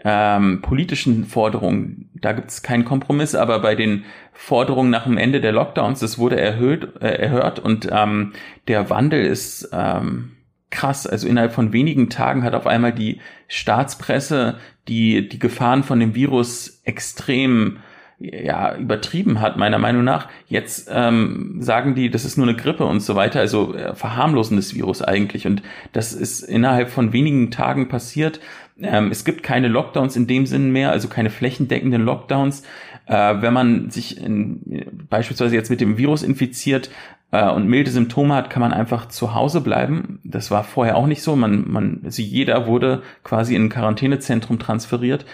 ähm, 0.04 0.60
politischen 0.62 1.24
Forderungen, 1.24 2.01
da 2.22 2.32
gibt 2.32 2.50
es 2.50 2.62
keinen 2.62 2.86
Kompromiss, 2.86 3.34
aber 3.34 3.58
bei 3.60 3.74
den 3.74 4.04
Forderungen 4.32 4.90
nach 4.90 5.04
dem 5.04 5.18
Ende 5.18 5.40
der 5.40 5.52
Lockdowns, 5.52 6.00
das 6.00 6.18
wurde 6.18 6.40
erhöht, 6.40 7.02
äh, 7.02 7.08
erhört 7.08 7.58
und 7.58 7.88
ähm, 7.92 8.32
der 8.68 8.88
Wandel 8.88 9.26
ist 9.26 9.68
ähm, 9.72 10.32
krass. 10.70 11.06
Also 11.06 11.28
innerhalb 11.28 11.52
von 11.52 11.72
wenigen 11.72 12.08
Tagen 12.08 12.42
hat 12.44 12.54
auf 12.54 12.66
einmal 12.66 12.92
die 12.92 13.20
Staatspresse 13.48 14.56
die, 14.88 15.28
die 15.28 15.38
Gefahren 15.38 15.82
von 15.82 16.00
dem 16.00 16.14
Virus 16.14 16.80
extrem 16.84 17.78
ja, 18.18 18.76
übertrieben 18.76 19.40
hat, 19.40 19.56
meiner 19.56 19.78
Meinung 19.78 20.04
nach. 20.04 20.28
Jetzt 20.46 20.88
ähm, 20.92 21.56
sagen 21.58 21.94
die, 21.94 22.08
das 22.10 22.24
ist 22.24 22.36
nur 22.36 22.46
eine 22.46 22.56
Grippe 22.56 22.84
und 22.84 23.00
so 23.00 23.16
weiter, 23.16 23.40
also 23.40 23.74
äh, 23.74 23.94
verharmlosen 23.94 24.56
das 24.56 24.74
Virus 24.74 25.02
eigentlich. 25.02 25.46
Und 25.46 25.62
das 25.92 26.12
ist 26.12 26.42
innerhalb 26.42 26.90
von 26.90 27.12
wenigen 27.12 27.50
Tagen 27.50 27.88
passiert. 27.88 28.40
Ähm, 28.84 29.10
es 29.10 29.24
gibt 29.24 29.42
keine 29.42 29.68
Lockdowns 29.68 30.16
in 30.16 30.26
dem 30.26 30.46
Sinn 30.46 30.70
mehr, 30.70 30.90
also 30.90 31.08
keine 31.08 31.30
flächendeckenden 31.30 32.02
Lockdowns. 32.02 32.62
Äh, 33.06 33.34
wenn 33.40 33.52
man 33.52 33.90
sich 33.90 34.20
in, 34.20 35.06
beispielsweise 35.08 35.54
jetzt 35.54 35.70
mit 35.70 35.80
dem 35.80 35.98
Virus 35.98 36.22
infiziert 36.22 36.90
äh, 37.30 37.48
und 37.48 37.66
milde 37.66 37.90
Symptome 37.90 38.34
hat, 38.34 38.50
kann 38.50 38.60
man 38.60 38.72
einfach 38.72 39.08
zu 39.08 39.34
Hause 39.34 39.60
bleiben. 39.60 40.20
Das 40.24 40.50
war 40.50 40.64
vorher 40.64 40.96
auch 40.96 41.06
nicht 41.06 41.22
so. 41.22 41.34
Man, 41.36 41.70
man, 41.70 42.00
also 42.04 42.22
jeder 42.22 42.66
wurde 42.66 43.02
quasi 43.24 43.54
in 43.54 43.64
ein 43.64 43.68
Quarantänezentrum 43.70 44.58
transferiert. 44.58 45.26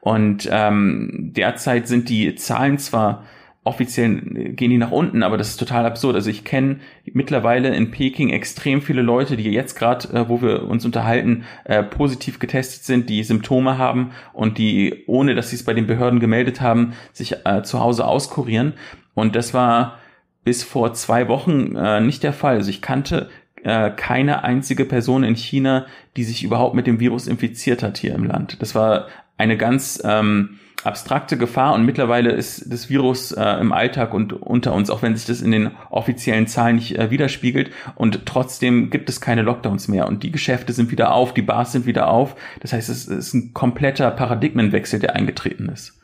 Und 0.00 0.48
ähm, 0.50 1.30
derzeit 1.36 1.86
sind 1.86 2.08
die 2.08 2.34
Zahlen 2.34 2.78
zwar 2.78 3.22
offiziell 3.64 4.20
gehen 4.54 4.70
die 4.70 4.78
nach 4.78 4.90
unten, 4.90 5.22
aber 5.22 5.36
das 5.36 5.50
ist 5.50 5.56
total 5.58 5.86
absurd. 5.86 6.16
Also 6.16 6.30
ich 6.30 6.44
kenne 6.44 6.80
mittlerweile 7.04 7.74
in 7.74 7.92
Peking 7.92 8.30
extrem 8.30 8.82
viele 8.82 9.02
Leute, 9.02 9.36
die 9.36 9.50
jetzt 9.50 9.76
gerade, 9.76 10.08
äh, 10.12 10.28
wo 10.28 10.42
wir 10.42 10.64
uns 10.64 10.84
unterhalten, 10.84 11.44
äh, 11.64 11.82
positiv 11.82 12.40
getestet 12.40 12.84
sind, 12.84 13.08
die 13.08 13.22
Symptome 13.22 13.78
haben 13.78 14.10
und 14.32 14.58
die, 14.58 15.04
ohne 15.06 15.34
dass 15.34 15.50
sie 15.50 15.56
es 15.56 15.64
bei 15.64 15.74
den 15.74 15.86
Behörden 15.86 16.18
gemeldet 16.18 16.60
haben, 16.60 16.94
sich 17.12 17.36
äh, 17.44 17.62
zu 17.62 17.80
Hause 17.80 18.06
auskurieren. 18.06 18.74
Und 19.14 19.36
das 19.36 19.54
war 19.54 19.98
bis 20.44 20.64
vor 20.64 20.92
zwei 20.94 21.28
Wochen 21.28 21.76
äh, 21.76 22.00
nicht 22.00 22.24
der 22.24 22.32
Fall. 22.32 22.56
Also 22.56 22.70
ich 22.70 22.82
kannte 22.82 23.30
äh, 23.62 23.90
keine 23.90 24.42
einzige 24.42 24.84
Person 24.84 25.22
in 25.22 25.36
China, 25.36 25.86
die 26.16 26.24
sich 26.24 26.42
überhaupt 26.42 26.74
mit 26.74 26.88
dem 26.88 26.98
Virus 26.98 27.28
infiziert 27.28 27.84
hat 27.84 27.98
hier 27.98 28.14
im 28.14 28.24
Land. 28.24 28.60
Das 28.60 28.74
war 28.74 29.06
eine 29.38 29.56
ganz 29.56 30.02
ähm, 30.04 30.58
abstrakte 30.84 31.36
Gefahr 31.38 31.74
und 31.74 31.84
mittlerweile 31.84 32.30
ist 32.32 32.72
das 32.72 32.88
Virus 32.88 33.32
äh, 33.32 33.60
im 33.60 33.72
Alltag 33.72 34.14
und 34.14 34.32
unter 34.32 34.72
uns, 34.72 34.90
auch 34.90 35.02
wenn 35.02 35.16
sich 35.16 35.26
das 35.26 35.40
in 35.40 35.50
den 35.50 35.70
offiziellen 35.90 36.46
Zahlen 36.46 36.76
nicht 36.76 36.98
äh, 36.98 37.10
widerspiegelt. 37.10 37.70
Und 37.94 38.26
trotzdem 38.26 38.90
gibt 38.90 39.08
es 39.08 39.20
keine 39.20 39.42
Lockdowns 39.42 39.88
mehr 39.88 40.06
und 40.06 40.22
die 40.22 40.32
Geschäfte 40.32 40.72
sind 40.72 40.90
wieder 40.90 41.12
auf, 41.12 41.34
die 41.34 41.42
Bars 41.42 41.72
sind 41.72 41.86
wieder 41.86 42.08
auf. 42.08 42.34
Das 42.60 42.72
heißt, 42.72 42.88
es 42.88 43.06
ist 43.06 43.34
ein 43.34 43.54
kompletter 43.54 44.10
Paradigmenwechsel, 44.10 44.98
der 44.98 45.16
eingetreten 45.16 45.68
ist. 45.68 45.98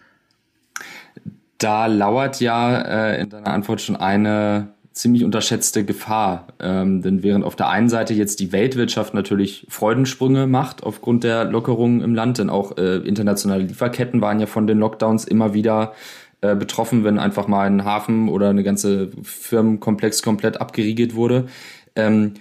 Da 1.58 1.86
lauert 1.86 2.40
ja 2.40 2.80
äh, 2.80 3.22
in 3.22 3.30
deiner 3.30 3.48
Antwort 3.48 3.80
schon 3.80 3.96
eine 3.96 4.74
ziemlich 4.98 5.24
unterschätzte 5.24 5.84
Gefahr. 5.84 6.48
Ähm, 6.58 7.02
denn 7.02 7.22
während 7.22 7.44
auf 7.44 7.54
der 7.56 7.68
einen 7.68 7.88
Seite 7.88 8.14
jetzt 8.14 8.40
die 8.40 8.52
Weltwirtschaft 8.52 9.14
natürlich 9.14 9.66
Freudensprünge 9.68 10.46
macht 10.46 10.82
aufgrund 10.82 11.24
der 11.24 11.44
Lockerungen 11.44 12.00
im 12.00 12.14
Land, 12.14 12.38
denn 12.38 12.50
auch 12.50 12.76
äh, 12.76 12.96
internationale 12.96 13.62
Lieferketten 13.62 14.20
waren 14.20 14.40
ja 14.40 14.46
von 14.46 14.66
den 14.66 14.78
Lockdowns 14.78 15.24
immer 15.24 15.54
wieder 15.54 15.94
äh, 16.40 16.56
betroffen, 16.56 17.04
wenn 17.04 17.18
einfach 17.18 17.46
mal 17.46 17.66
ein 17.66 17.84
Hafen 17.84 18.28
oder 18.28 18.50
eine 18.50 18.64
ganze 18.64 19.10
Firmenkomplex 19.22 20.22
komplett 20.22 20.60
abgeriegelt 20.60 21.14
wurde. 21.14 21.46
Ähm, 21.94 22.34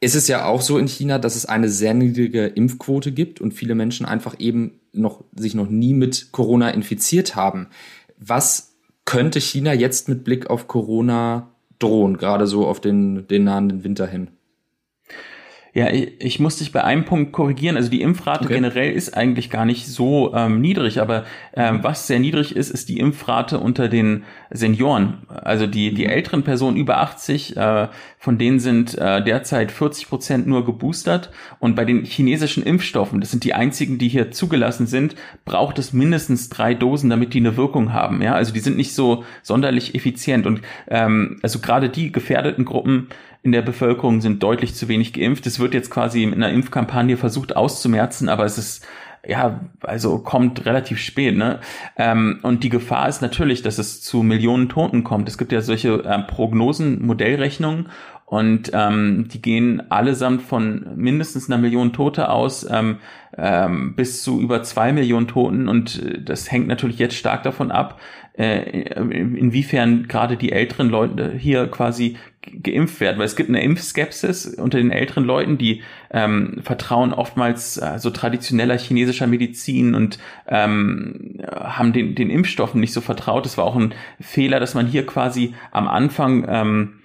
ist 0.00 0.14
es 0.14 0.26
ja 0.26 0.46
auch 0.46 0.62
so 0.62 0.78
in 0.78 0.88
China, 0.88 1.18
dass 1.18 1.36
es 1.36 1.44
eine 1.44 1.68
sehr 1.68 1.92
niedrige 1.92 2.46
Impfquote 2.46 3.12
gibt 3.12 3.42
und 3.42 3.52
viele 3.52 3.74
Menschen 3.74 4.06
einfach 4.06 4.36
eben 4.38 4.80
noch 4.94 5.22
sich 5.36 5.54
noch 5.54 5.68
nie 5.68 5.92
mit 5.92 6.32
Corona 6.32 6.70
infiziert 6.70 7.36
haben. 7.36 7.66
Was 8.16 8.74
könnte 9.04 9.40
China 9.40 9.74
jetzt 9.74 10.08
mit 10.08 10.24
Blick 10.24 10.48
auf 10.48 10.68
Corona 10.68 11.50
drohen, 11.80 12.16
gerade 12.16 12.46
so 12.46 12.66
auf 12.66 12.80
den, 12.80 13.26
den 13.26 13.44
nahenden 13.44 13.82
Winter 13.82 14.06
hin. 14.06 14.28
Ja, 15.72 15.88
ich, 15.90 16.14
ich 16.18 16.40
muss 16.40 16.56
dich 16.56 16.72
bei 16.72 16.82
einem 16.82 17.04
Punkt 17.04 17.32
korrigieren. 17.32 17.76
Also 17.76 17.90
die 17.90 18.02
Impfrate 18.02 18.44
okay. 18.44 18.54
generell 18.54 18.92
ist 18.92 19.16
eigentlich 19.16 19.50
gar 19.50 19.64
nicht 19.64 19.86
so 19.86 20.34
ähm, 20.34 20.60
niedrig, 20.60 21.00
aber 21.00 21.24
ähm, 21.54 21.80
was 21.82 22.06
sehr 22.06 22.18
niedrig 22.18 22.56
ist, 22.56 22.70
ist 22.70 22.88
die 22.88 22.98
Impfrate 22.98 23.60
unter 23.60 23.88
den 23.88 24.24
Senioren. 24.50 25.18
Also 25.28 25.66
die, 25.66 25.94
die 25.94 26.04
mhm. 26.04 26.10
älteren 26.10 26.42
Personen 26.42 26.76
über 26.76 26.98
80, 26.98 27.56
äh, 27.56 27.88
von 28.18 28.36
denen 28.36 28.58
sind 28.58 28.98
äh, 28.98 29.22
derzeit 29.22 29.70
40 29.70 30.08
Prozent 30.08 30.46
nur 30.46 30.66
geboostert. 30.66 31.30
Und 31.60 31.76
bei 31.76 31.84
den 31.84 32.04
chinesischen 32.04 32.64
Impfstoffen, 32.64 33.20
das 33.20 33.30
sind 33.30 33.44
die 33.44 33.54
einzigen, 33.54 33.98
die 33.98 34.08
hier 34.08 34.32
zugelassen 34.32 34.86
sind, 34.86 35.14
braucht 35.44 35.78
es 35.78 35.92
mindestens 35.92 36.48
drei 36.48 36.74
Dosen, 36.74 37.10
damit 37.10 37.32
die 37.32 37.38
eine 37.38 37.56
Wirkung 37.56 37.92
haben. 37.92 38.22
Ja, 38.22 38.34
also 38.34 38.52
die 38.52 38.60
sind 38.60 38.76
nicht 38.76 38.94
so 38.94 39.24
sonderlich 39.42 39.94
effizient. 39.94 40.46
Und 40.46 40.62
ähm, 40.88 41.38
also 41.42 41.60
gerade 41.60 41.88
die 41.88 42.10
gefährdeten 42.10 42.64
Gruppen, 42.64 43.08
in 43.42 43.52
der 43.52 43.62
Bevölkerung 43.62 44.20
sind 44.20 44.42
deutlich 44.42 44.74
zu 44.74 44.88
wenig 44.88 45.12
geimpft. 45.12 45.46
Es 45.46 45.60
wird 45.60 45.74
jetzt 45.74 45.90
quasi 45.90 46.22
in 46.22 46.34
einer 46.34 46.50
Impfkampagne 46.50 47.16
versucht 47.16 47.56
auszumerzen, 47.56 48.28
aber 48.28 48.44
es 48.44 48.58
ist 48.58 48.86
ja, 49.26 49.60
also 49.82 50.18
kommt 50.18 50.64
relativ 50.64 50.98
spät, 50.98 51.36
ne? 51.36 51.60
Ähm, 51.96 52.40
und 52.42 52.64
die 52.64 52.70
Gefahr 52.70 53.08
ist 53.08 53.20
natürlich, 53.20 53.60
dass 53.62 53.78
es 53.78 54.00
zu 54.00 54.22
Millionen 54.22 54.70
Toten 54.70 55.04
kommt. 55.04 55.28
Es 55.28 55.36
gibt 55.36 55.52
ja 55.52 55.60
solche 55.60 56.02
äh, 56.04 56.22
Prognosen, 56.22 57.04
Modellrechnungen 57.04 57.90
und 58.24 58.70
ähm, 58.72 59.28
die 59.28 59.42
gehen 59.42 59.90
allesamt 59.90 60.42
von 60.42 60.86
mindestens 60.96 61.50
einer 61.50 61.60
Million 61.60 61.92
Tote 61.92 62.30
aus 62.30 62.66
ähm, 62.70 62.98
ähm, 63.40 63.94
bis 63.94 64.22
zu 64.22 64.40
über 64.40 64.62
zwei 64.62 64.92
Millionen 64.92 65.28
Toten. 65.28 65.68
Und 65.68 66.02
äh, 66.02 66.20
das 66.22 66.50
hängt 66.50 66.68
natürlich 66.68 66.98
jetzt 66.98 67.16
stark 67.16 67.42
davon 67.42 67.70
ab, 67.70 68.00
äh, 68.34 68.82
inwiefern 68.94 70.06
gerade 70.08 70.36
die 70.36 70.52
älteren 70.52 70.88
Leute 70.88 71.32
hier 71.36 71.66
quasi 71.66 72.16
geimpft 72.62 73.00
werden, 73.00 73.18
weil 73.18 73.26
es 73.26 73.36
gibt 73.36 73.50
eine 73.50 73.62
Impfskepsis 73.62 74.54
unter 74.54 74.78
den 74.78 74.90
älteren 74.90 75.24
Leuten, 75.24 75.58
die 75.58 75.82
ähm, 76.10 76.60
vertrauen 76.62 77.12
oftmals 77.12 77.76
äh, 77.76 77.98
so 77.98 78.10
traditioneller 78.10 78.78
chinesischer 78.78 79.26
Medizin 79.26 79.94
und 79.94 80.18
ähm, 80.48 81.38
haben 81.52 81.92
den, 81.92 82.14
den 82.14 82.30
Impfstoffen 82.30 82.80
nicht 82.80 82.94
so 82.94 83.00
vertraut. 83.00 83.44
Das 83.44 83.58
war 83.58 83.64
auch 83.64 83.76
ein 83.76 83.94
Fehler, 84.20 84.58
dass 84.58 84.74
man 84.74 84.86
hier 84.86 85.04
quasi 85.04 85.54
am 85.70 85.86
Anfang 85.86 86.46
ähm, 86.48 86.99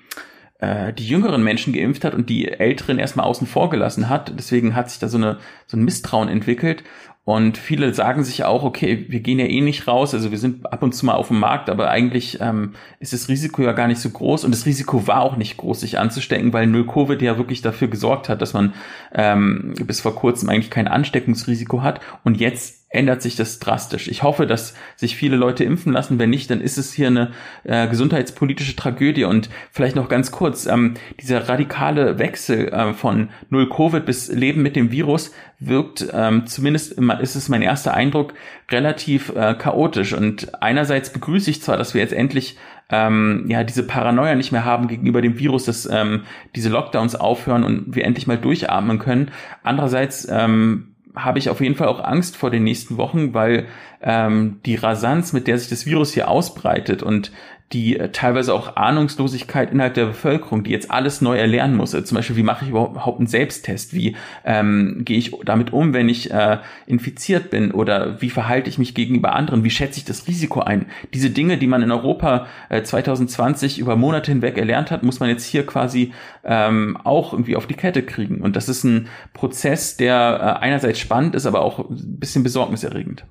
äh, 0.59 0.93
die 0.93 1.07
jüngeren 1.07 1.43
Menschen 1.43 1.73
geimpft 1.73 2.05
hat 2.05 2.13
und 2.13 2.29
die 2.29 2.47
älteren 2.47 2.99
erstmal 2.99 3.25
außen 3.25 3.47
vor 3.47 3.69
gelassen 3.69 4.09
hat. 4.09 4.33
Deswegen 4.37 4.75
hat 4.75 4.89
sich 4.89 4.99
da 4.99 5.07
so, 5.07 5.17
eine, 5.17 5.37
so 5.67 5.77
ein 5.77 5.83
Misstrauen 5.83 6.29
entwickelt. 6.29 6.83
Und 7.25 7.57
viele 7.57 7.91
sagen 7.91 8.23
sich 8.23 8.43
auch, 8.43 8.63
okay, 8.63 9.07
wir 9.09 9.19
gehen 9.19 9.39
ja 9.39 9.47
eh 9.47 9.59
nicht 9.59 9.87
raus, 9.87 10.13
also 10.13 10.29
wir 10.29 10.37
sind 10.37 10.71
ab 10.71 10.83
und 10.83 10.93
zu 10.93 11.07
mal 11.07 11.15
auf 11.15 11.29
dem 11.29 11.39
Markt, 11.39 11.71
aber 11.71 11.89
eigentlich 11.89 12.39
ähm, 12.39 12.73
ist 12.99 13.13
das 13.13 13.29
Risiko 13.29 13.63
ja 13.63 13.71
gar 13.71 13.87
nicht 13.87 13.99
so 13.99 14.11
groß 14.11 14.43
und 14.43 14.53
das 14.53 14.67
Risiko 14.67 15.07
war 15.07 15.23
auch 15.23 15.35
nicht 15.35 15.57
groß, 15.57 15.79
sich 15.79 15.97
anzustecken, 15.97 16.53
weil 16.53 16.67
Null 16.67 16.85
Covid 16.85 17.19
ja 17.23 17.39
wirklich 17.39 17.63
dafür 17.63 17.87
gesorgt 17.87 18.29
hat, 18.29 18.43
dass 18.43 18.53
man 18.53 18.75
ähm, 19.11 19.73
bis 19.87 20.01
vor 20.01 20.13
kurzem 20.13 20.49
eigentlich 20.49 20.69
kein 20.69 20.87
Ansteckungsrisiko 20.87 21.81
hat 21.81 21.99
und 22.23 22.39
jetzt 22.39 22.84
ändert 22.95 23.21
sich 23.21 23.35
das 23.35 23.59
drastisch. 23.59 24.07
Ich 24.07 24.23
hoffe, 24.23 24.47
dass 24.47 24.73
sich 24.95 25.15
viele 25.15 25.35
Leute 25.35 25.63
impfen 25.63 25.93
lassen. 25.93 26.19
Wenn 26.19 26.29
nicht, 26.29 26.49
dann 26.49 26.61
ist 26.61 26.77
es 26.77 26.93
hier 26.93 27.07
eine 27.07 27.31
äh, 27.63 27.87
gesundheitspolitische 27.87 28.75
Tragödie. 28.75 29.25
Und 29.25 29.49
vielleicht 29.71 29.95
noch 29.95 30.09
ganz 30.09 30.31
kurz, 30.31 30.65
ähm, 30.65 30.95
dieser 31.19 31.47
radikale 31.47 32.17
Wechsel 32.19 32.69
äh, 32.69 32.93
von 32.93 33.29
Null 33.49 33.69
Covid 33.69 34.05
bis 34.05 34.31
Leben 34.31 34.61
mit 34.61 34.75
dem 34.75 34.91
Virus 34.91 35.31
wirkt, 35.59 36.07
ähm, 36.13 36.47
zumindest 36.47 36.99
ist 37.21 37.35
es 37.35 37.49
mein 37.49 37.61
erster 37.61 37.93
Eindruck, 37.93 38.33
relativ 38.69 39.29
äh, 39.35 39.53
chaotisch. 39.53 40.13
Und 40.13 40.61
einerseits 40.61 41.11
begrüße 41.11 41.49
ich 41.49 41.61
zwar, 41.61 41.77
dass 41.77 41.93
wir 41.93 42.01
jetzt 42.01 42.13
endlich 42.13 42.57
ähm, 42.89 43.45
ja 43.47 43.63
diese 43.63 43.83
Paranoia 43.83 44.35
nicht 44.35 44.51
mehr 44.51 44.65
haben 44.65 44.87
gegenüber 44.87 45.21
dem 45.21 45.39
Virus, 45.39 45.65
dass 45.65 45.87
ähm, 45.91 46.23
diese 46.55 46.69
Lockdowns 46.69 47.15
aufhören 47.15 47.63
und 47.63 47.95
wir 47.95 48.05
endlich 48.05 48.27
mal 48.27 48.37
durchatmen 48.37 48.99
können. 48.99 49.31
Andererseits 49.63 50.27
ähm, 50.29 50.94
habe 51.15 51.39
ich 51.39 51.49
auf 51.49 51.61
jeden 51.61 51.75
Fall 51.75 51.87
auch 51.87 52.03
Angst 52.03 52.37
vor 52.37 52.51
den 52.51 52.63
nächsten 52.63 52.97
Wochen, 52.97 53.33
weil 53.33 53.67
ähm, 54.01 54.59
die 54.65 54.75
Rasanz, 54.75 55.33
mit 55.33 55.47
der 55.47 55.57
sich 55.57 55.69
das 55.69 55.85
Virus 55.85 56.13
hier 56.13 56.29
ausbreitet 56.29 57.03
und 57.03 57.31
die 57.73 57.97
äh, 57.97 58.09
teilweise 58.11 58.53
auch 58.53 58.75
Ahnungslosigkeit 58.75 59.71
innerhalb 59.71 59.95
der 59.95 60.05
Bevölkerung, 60.05 60.63
die 60.63 60.71
jetzt 60.71 60.91
alles 60.91 61.21
neu 61.21 61.37
erlernen 61.37 61.75
muss. 61.75 61.95
Also 61.95 62.05
zum 62.05 62.15
Beispiel, 62.15 62.35
wie 62.35 62.43
mache 62.43 62.63
ich 62.63 62.71
überhaupt 62.71 63.19
einen 63.19 63.27
Selbsttest? 63.27 63.93
Wie 63.93 64.15
ähm, 64.45 65.01
gehe 65.03 65.17
ich 65.17 65.31
damit 65.43 65.73
um, 65.73 65.93
wenn 65.93 66.07
ich 66.07 66.31
äh, 66.31 66.59
infiziert 66.85 67.49
bin? 67.49 67.71
Oder 67.71 68.21
wie 68.21 68.29
verhalte 68.29 68.69
ich 68.69 68.77
mich 68.77 68.93
gegenüber 68.93 69.33
anderen? 69.33 69.63
Wie 69.63 69.71
schätze 69.71 69.97
ich 69.97 70.05
das 70.05 70.27
Risiko 70.27 70.61
ein? 70.61 70.85
Diese 71.13 71.31
Dinge, 71.31 71.57
die 71.57 71.67
man 71.67 71.81
in 71.81 71.91
Europa 71.91 72.45
äh, 72.69 72.83
2020 72.83 73.79
über 73.79 73.95
Monate 73.95 74.31
hinweg 74.31 74.57
erlernt 74.57 74.91
hat, 74.91 75.01
muss 75.01 75.19
man 75.19 75.29
jetzt 75.29 75.45
hier 75.45 75.65
quasi 75.65 76.13
ähm, 76.43 76.97
auch 77.03 77.33
irgendwie 77.33 77.55
auf 77.55 77.65
die 77.65 77.73
Kette 77.73 78.03
kriegen. 78.03 78.41
Und 78.41 78.55
das 78.55 78.69
ist 78.69 78.83
ein 78.83 79.07
Prozess, 79.33 79.97
der 79.97 80.57
äh, 80.59 80.63
einerseits 80.63 80.99
spannend 80.99 81.33
ist, 81.33 81.47
aber 81.47 81.61
auch 81.61 81.79
ein 81.79 82.19
bisschen 82.19 82.43
besorgniserregend. 82.43 83.25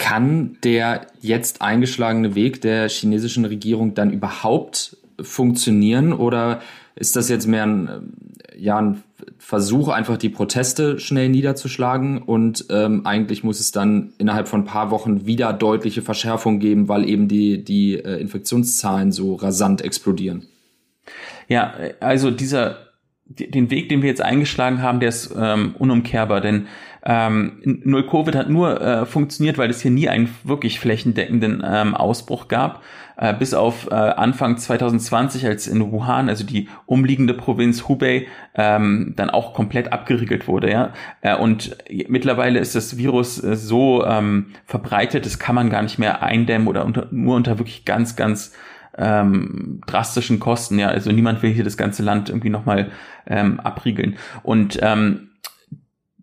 Kann 0.00 0.56
der 0.64 1.08
jetzt 1.20 1.60
eingeschlagene 1.60 2.34
Weg 2.34 2.62
der 2.62 2.88
chinesischen 2.88 3.44
Regierung 3.44 3.92
dann 3.92 4.10
überhaupt 4.10 4.96
funktionieren? 5.20 6.14
Oder 6.14 6.62
ist 6.96 7.16
das 7.16 7.28
jetzt 7.28 7.46
mehr 7.46 7.64
ein, 7.64 7.88
äh, 7.88 8.58
ja, 8.58 8.78
ein 8.78 9.02
Versuch, 9.36 9.88
einfach 9.88 10.16
die 10.16 10.30
Proteste 10.30 10.98
schnell 10.98 11.28
niederzuschlagen? 11.28 12.16
Und 12.16 12.64
ähm, 12.70 13.04
eigentlich 13.04 13.44
muss 13.44 13.60
es 13.60 13.72
dann 13.72 14.14
innerhalb 14.16 14.48
von 14.48 14.62
ein 14.62 14.64
paar 14.66 14.90
Wochen 14.90 15.26
wieder 15.26 15.52
deutliche 15.52 16.00
Verschärfung 16.00 16.60
geben, 16.60 16.88
weil 16.88 17.06
eben 17.06 17.28
die, 17.28 17.62
die 17.62 17.96
äh, 17.96 18.22
Infektionszahlen 18.22 19.12
so 19.12 19.34
rasant 19.34 19.82
explodieren? 19.82 20.46
Ja, 21.46 21.74
also 22.00 22.30
dieser 22.30 22.90
den 23.30 23.70
Weg, 23.70 23.88
den 23.88 24.02
wir 24.02 24.08
jetzt 24.08 24.22
eingeschlagen 24.22 24.82
haben, 24.82 24.98
der 24.98 25.10
ist 25.10 25.32
ähm, 25.38 25.74
unumkehrbar, 25.78 26.40
denn 26.40 26.66
ähm, 27.02 27.80
Null 27.84 28.06
Covid 28.06 28.34
hat 28.34 28.50
nur 28.50 28.80
äh, 28.80 29.06
funktioniert, 29.06 29.58
weil 29.58 29.70
es 29.70 29.80
hier 29.80 29.90
nie 29.90 30.08
einen 30.08 30.34
wirklich 30.44 30.80
flächendeckenden 30.80 31.62
ähm, 31.66 31.94
Ausbruch 31.94 32.48
gab, 32.48 32.82
äh, 33.16 33.32
bis 33.34 33.54
auf 33.54 33.88
äh, 33.90 33.94
Anfang 33.94 34.58
2020, 34.58 35.46
als 35.46 35.66
in 35.66 35.92
Wuhan, 35.92 36.28
also 36.28 36.44
die 36.44 36.68
umliegende 36.86 37.34
Provinz 37.34 37.88
Hubei, 37.88 38.26
ähm, 38.54 39.14
dann 39.16 39.30
auch 39.30 39.54
komplett 39.54 39.92
abgeriegelt 39.92 40.46
wurde. 40.46 40.70
Ja? 40.70 40.92
Äh, 41.22 41.36
und 41.36 41.76
mittlerweile 42.08 42.58
ist 42.58 42.74
das 42.74 42.98
Virus 42.98 43.42
äh, 43.42 43.56
so 43.56 44.04
ähm, 44.04 44.46
verbreitet, 44.66 45.24
das 45.24 45.38
kann 45.38 45.54
man 45.54 45.70
gar 45.70 45.82
nicht 45.82 45.98
mehr 45.98 46.22
eindämmen 46.22 46.68
oder 46.68 46.84
unter, 46.84 47.08
nur 47.10 47.36
unter 47.36 47.58
wirklich 47.58 47.84
ganz, 47.84 48.16
ganz 48.16 48.52
ähm, 48.98 49.80
drastischen 49.86 50.40
Kosten. 50.40 50.78
Ja, 50.78 50.88
also 50.88 51.10
niemand 51.12 51.42
will 51.42 51.52
hier 51.52 51.64
das 51.64 51.76
ganze 51.76 52.02
Land 52.02 52.28
irgendwie 52.28 52.50
nochmal 52.50 52.90
ähm, 53.26 53.58
abriegeln. 53.60 54.16
Und 54.42 54.78
ähm, 54.82 55.29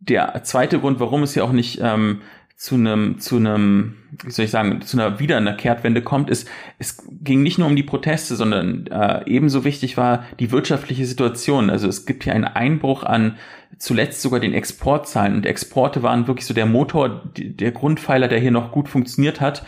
der 0.07 0.43
zweite 0.43 0.79
Grund, 0.79 0.99
warum 0.99 1.23
es 1.23 1.33
hier 1.33 1.43
auch 1.43 1.51
nicht 1.51 1.79
ähm, 1.81 2.21
zu 2.57 2.73
einem, 2.73 3.19
zu 3.19 3.35
einem, 3.35 3.97
wie 4.23 4.31
soll 4.31 4.45
ich 4.45 4.51
sagen, 4.51 4.81
zu 4.81 4.97
einer 4.97 5.19
wieder 5.19 5.37
einer 5.37 5.53
Kehrtwende 5.53 6.01
kommt, 6.01 6.31
ist, 6.31 6.49
es 6.79 7.03
ging 7.21 7.43
nicht 7.43 7.59
nur 7.59 7.67
um 7.67 7.75
die 7.75 7.83
Proteste, 7.83 8.35
sondern 8.35 8.87
äh, 8.87 9.23
ebenso 9.27 9.63
wichtig 9.63 9.95
war 9.95 10.25
die 10.39 10.51
wirtschaftliche 10.51 11.05
Situation. 11.05 11.69
Also 11.69 11.87
es 11.87 12.07
gibt 12.07 12.23
hier 12.23 12.33
einen 12.33 12.45
Einbruch 12.45 13.03
an 13.03 13.37
zuletzt 13.77 14.23
sogar 14.23 14.39
den 14.39 14.55
Exportzahlen 14.55 15.35
und 15.35 15.45
Exporte 15.45 16.01
waren 16.01 16.27
wirklich 16.27 16.47
so 16.47 16.55
der 16.55 16.65
Motor, 16.65 17.21
der 17.35 17.71
Grundpfeiler, 17.71 18.27
der 18.27 18.39
hier 18.39 18.51
noch 18.51 18.71
gut 18.71 18.89
funktioniert 18.89 19.39
hat. 19.39 19.63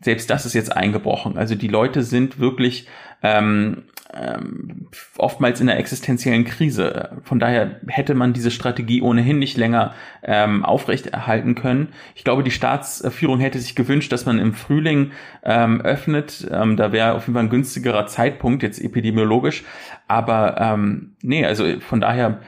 Selbst 0.00 0.30
das 0.30 0.46
ist 0.46 0.54
jetzt 0.54 0.74
eingebrochen. 0.74 1.36
Also 1.36 1.54
die 1.54 1.68
Leute 1.68 2.02
sind 2.02 2.38
wirklich 2.38 2.86
ähm, 3.22 3.82
ähm, 4.12 4.88
oftmals 5.16 5.60
in 5.60 5.68
einer 5.68 5.78
existenziellen 5.78 6.44
Krise. 6.44 7.10
Von 7.22 7.38
daher 7.38 7.80
hätte 7.86 8.14
man 8.14 8.32
diese 8.32 8.50
Strategie 8.50 9.02
ohnehin 9.02 9.38
nicht 9.38 9.56
länger 9.56 9.94
ähm, 10.22 10.64
aufrechterhalten 10.64 11.54
können. 11.54 11.88
Ich 12.14 12.24
glaube, 12.24 12.42
die 12.42 12.50
Staatsführung 12.50 13.40
hätte 13.40 13.58
sich 13.58 13.74
gewünscht, 13.74 14.12
dass 14.12 14.26
man 14.26 14.38
im 14.38 14.54
Frühling 14.54 15.12
ähm, 15.42 15.80
öffnet. 15.80 16.48
Ähm, 16.50 16.76
da 16.76 16.92
wäre 16.92 17.14
auf 17.14 17.22
jeden 17.22 17.34
Fall 17.34 17.44
ein 17.44 17.50
günstigerer 17.50 18.06
Zeitpunkt, 18.06 18.62
jetzt 18.62 18.80
epidemiologisch. 18.80 19.64
Aber 20.08 20.56
ähm, 20.58 21.12
nee, 21.22 21.44
also 21.44 21.80
von 21.80 22.00
daher 22.00 22.40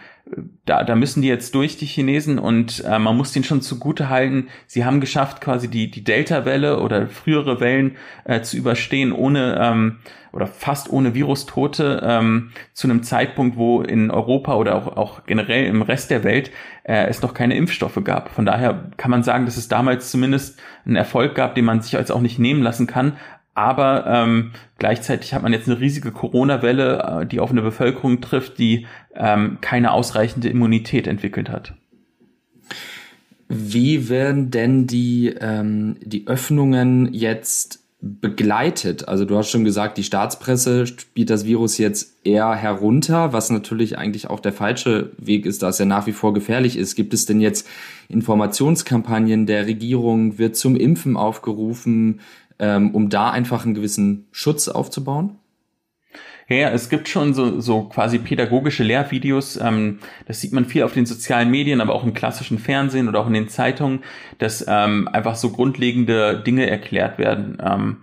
da, 0.65 0.85
da 0.85 0.97
müssen 0.97 1.23
die 1.23 1.29
jetzt 1.29 1.55
durch, 1.55 1.77
die 1.77 1.87
Chinesen, 1.87 2.39
und 2.39 2.85
äh, 2.85 2.99
man 2.99 3.17
muss 3.17 3.33
denen 3.33 3.45
schon 3.45 3.61
zugute 3.61 4.09
halten, 4.09 4.49
sie 4.67 4.85
haben 4.85 5.01
geschafft, 5.01 5.41
quasi 5.41 5.69
die, 5.69 5.91
die 5.91 6.05
Delta-Welle 6.05 6.81
oder 6.81 7.09
frühere 7.09 7.61
Wellen 7.61 7.97
äh, 8.25 8.41
zu 8.43 8.57
überstehen, 8.57 9.13
ohne 9.13 9.59
ähm, 9.61 9.99
oder 10.33 10.47
fast 10.47 10.91
ohne 10.91 11.15
Virustote, 11.15 12.01
ähm, 12.03 12.53
zu 12.73 12.89
einem 12.89 13.03
Zeitpunkt, 13.03 13.57
wo 13.57 13.83
in 13.83 14.11
Europa 14.11 14.55
oder 14.55 14.77
auch, 14.77 14.97
auch 14.97 15.27
generell 15.27 15.67
im 15.67 15.83
Rest 15.83 16.11
der 16.11 16.25
Welt 16.25 16.51
äh, 16.85 17.07
es 17.07 17.21
noch 17.21 17.35
keine 17.35 17.55
Impfstoffe 17.55 18.01
gab. 18.03 18.31
Von 18.31 18.47
daher 18.47 18.91
kann 18.97 19.11
man 19.11 19.23
sagen, 19.23 19.45
dass 19.45 19.59
es 19.59 19.69
damals 19.69 20.11
zumindest 20.11 20.59
einen 20.87 20.97
Erfolg 20.97 21.35
gab, 21.35 21.55
den 21.55 21.67
man 21.67 21.83
sich 21.83 21.97
als 21.97 22.11
auch 22.11 22.21
nicht 22.21 22.39
nehmen 22.39 22.63
lassen 22.63 22.87
kann. 22.87 23.19
Aber 23.55 24.07
ähm, 24.07 24.53
gleichzeitig 24.79 25.35
hat 25.35 25.43
man 25.43 25.53
jetzt 25.53 25.69
eine 25.69 25.79
riesige 25.79 26.11
Corona-Welle, 26.11 27.21
äh, 27.23 27.27
die 27.27 27.41
auf 27.41 27.51
eine 27.51 27.63
Bevölkerung 27.63 28.21
trifft, 28.21 28.59
die 28.59 28.87
ähm, 29.15 29.59
keine 29.61 29.93
ausreichende 29.93 30.49
Immunität 30.49 31.07
entwickelt 31.07 31.51
hat. 31.51 31.75
Wie 33.49 34.09
werden 34.09 34.51
denn 34.51 34.87
die, 34.87 35.35
ähm, 35.39 35.97
die 36.01 36.27
Öffnungen 36.27 37.13
jetzt 37.13 37.81
begleitet? 38.01 39.07
Also 39.09 39.27
du 39.27 39.37
hast 39.37 39.51
schon 39.51 39.65
gesagt, 39.65 39.99
die 39.99 40.05
Staatspresse 40.05 40.87
spielt 40.87 41.29
das 41.29 41.45
Virus 41.45 41.77
jetzt 41.77 42.17
eher 42.25 42.55
herunter, 42.55 43.35
was 43.35 43.51
natürlich 43.51 43.99
eigentlich 43.99 44.31
auch 44.31 44.41
der 44.41 44.55
falsche 44.55 45.13
Weg 45.19 45.45
ist, 45.45 45.63
da 45.63 45.69
es 45.69 45.79
ja 45.79 45.85
nach 45.85 46.07
wie 46.07 46.13
vor 46.13 46.33
gefährlich 46.33 46.79
ist. 46.79 46.95
Gibt 46.95 47.13
es 47.13 47.27
denn 47.27 47.43
jetzt 47.43 47.69
Informationskampagnen 48.09 49.45
der 49.45 49.67
Regierung? 49.67 50.39
Wird 50.39 50.57
zum 50.57 50.75
Impfen 50.75 51.19
aufgerufen? 51.19 52.21
Ähm, 52.63 52.95
um 52.95 53.11
da 53.11 53.31
einfach 53.31 53.65
einen 53.65 53.75
gewissen 53.75 54.29
Schutz 54.31 54.69
aufzubauen? 54.69 55.37
Ja, 56.49 56.71
es 56.71 56.89
gibt 56.89 57.09
schon 57.09 57.35
so, 57.35 57.61
so 57.61 57.85
quasi 57.85 58.19
pädagogische 58.19 58.85
Lehrvideos. 58.85 59.57
Ähm, 59.57 59.99
das 60.27 60.41
sieht 60.41 60.53
man 60.53 60.65
viel 60.65 60.83
auf 60.83 60.93
den 60.93 61.07
sozialen 61.07 61.51
Medien, 61.51 61.81
aber 61.81 61.95
auch 61.95 62.05
im 62.05 62.15
klassischen 62.15 62.59
Fernsehen 62.59 63.09
oder 63.09 63.21
auch 63.21 63.27
in 63.27 63.35
den 63.35 63.49
Zeitungen, 63.49 64.01
dass 64.39 64.65
ähm, 64.69 65.09
einfach 65.09 65.37
so 65.37 65.51
grundlegende 65.51 66.43
Dinge 66.45 66.69
erklärt 66.69 67.19
werden. 67.19 67.59
Ähm, 67.65 67.97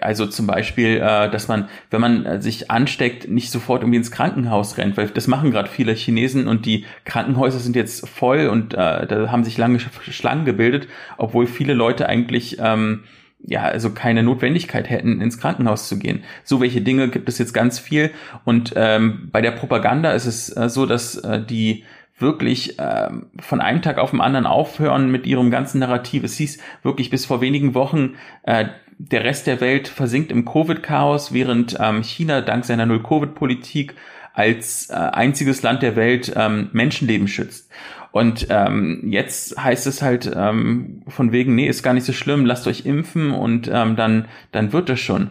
also 0.00 0.26
zum 0.26 0.46
Beispiel, 0.46 0.96
äh, 0.96 1.30
dass 1.30 1.48
man, 1.48 1.68
wenn 1.90 2.00
man 2.00 2.40
sich 2.40 2.70
ansteckt, 2.70 3.28
nicht 3.28 3.50
sofort 3.50 3.82
irgendwie 3.82 3.98
ins 3.98 4.10
Krankenhaus 4.10 4.78
rennt, 4.78 4.96
weil 4.96 5.08
das 5.08 5.26
machen 5.26 5.50
gerade 5.50 5.68
viele 5.68 5.92
Chinesen 5.92 6.48
und 6.48 6.66
die 6.66 6.84
Krankenhäuser 7.04 7.58
sind 7.58 7.76
jetzt 7.76 8.08
voll 8.08 8.48
und 8.48 8.74
äh, 8.74 9.06
da 9.06 9.30
haben 9.30 9.44
sich 9.44 9.58
lange 9.58 9.78
Schlangen 9.78 10.44
gebildet, 10.44 10.88
obwohl 11.18 11.46
viele 11.46 11.74
Leute 11.74 12.08
eigentlich 12.08 12.58
ähm, 12.60 13.04
ja, 13.46 13.62
also 13.62 13.90
keine 13.90 14.22
Notwendigkeit 14.22 14.88
hätten, 14.88 15.20
ins 15.20 15.38
Krankenhaus 15.38 15.88
zu 15.88 15.98
gehen. 15.98 16.22
So 16.44 16.60
welche 16.60 16.80
Dinge 16.80 17.08
gibt 17.08 17.28
es 17.28 17.38
jetzt 17.38 17.52
ganz 17.52 17.78
viel. 17.78 18.10
Und 18.44 18.72
ähm, 18.76 19.28
bei 19.32 19.40
der 19.40 19.52
Propaganda 19.52 20.12
ist 20.12 20.26
es 20.26 20.54
äh, 20.56 20.68
so, 20.68 20.86
dass 20.86 21.16
äh, 21.16 21.42
die 21.42 21.84
wirklich 22.18 22.78
äh, 22.78 23.08
von 23.38 23.60
einem 23.60 23.82
Tag 23.82 23.98
auf 23.98 24.10
den 24.10 24.20
anderen 24.20 24.46
aufhören 24.46 25.10
mit 25.10 25.26
ihrem 25.26 25.50
ganzen 25.50 25.80
Narrativ. 25.80 26.22
Es 26.22 26.36
hieß 26.36 26.58
wirklich 26.82 27.10
bis 27.10 27.24
vor 27.24 27.40
wenigen 27.40 27.74
Wochen, 27.74 28.16
äh, 28.42 28.66
der 28.98 29.24
Rest 29.24 29.46
der 29.46 29.62
Welt 29.62 29.88
versinkt 29.88 30.30
im 30.30 30.44
Covid-Chaos, 30.44 31.32
während 31.32 31.78
ähm, 31.80 32.02
China 32.02 32.42
dank 32.42 32.66
seiner 32.66 32.84
Null-Covid-Politik 32.84 33.94
als 34.34 34.90
äh, 34.90 34.94
einziges 34.94 35.62
Land 35.62 35.82
der 35.82 35.96
Welt 35.96 36.32
ähm, 36.36 36.68
Menschenleben 36.72 37.26
schützt. 37.26 37.70
Und 38.12 38.48
ähm, 38.50 39.02
jetzt 39.06 39.56
heißt 39.62 39.86
es 39.86 40.02
halt 40.02 40.30
ähm, 40.34 41.02
von 41.08 41.32
wegen, 41.32 41.54
nee, 41.54 41.68
ist 41.68 41.82
gar 41.82 41.94
nicht 41.94 42.06
so 42.06 42.12
schlimm, 42.12 42.44
lasst 42.44 42.66
euch 42.66 42.84
impfen 42.84 43.30
und 43.30 43.70
ähm, 43.72 43.96
dann, 43.96 44.26
dann 44.52 44.72
wird 44.72 44.90
es 44.90 45.00
schon. 45.00 45.30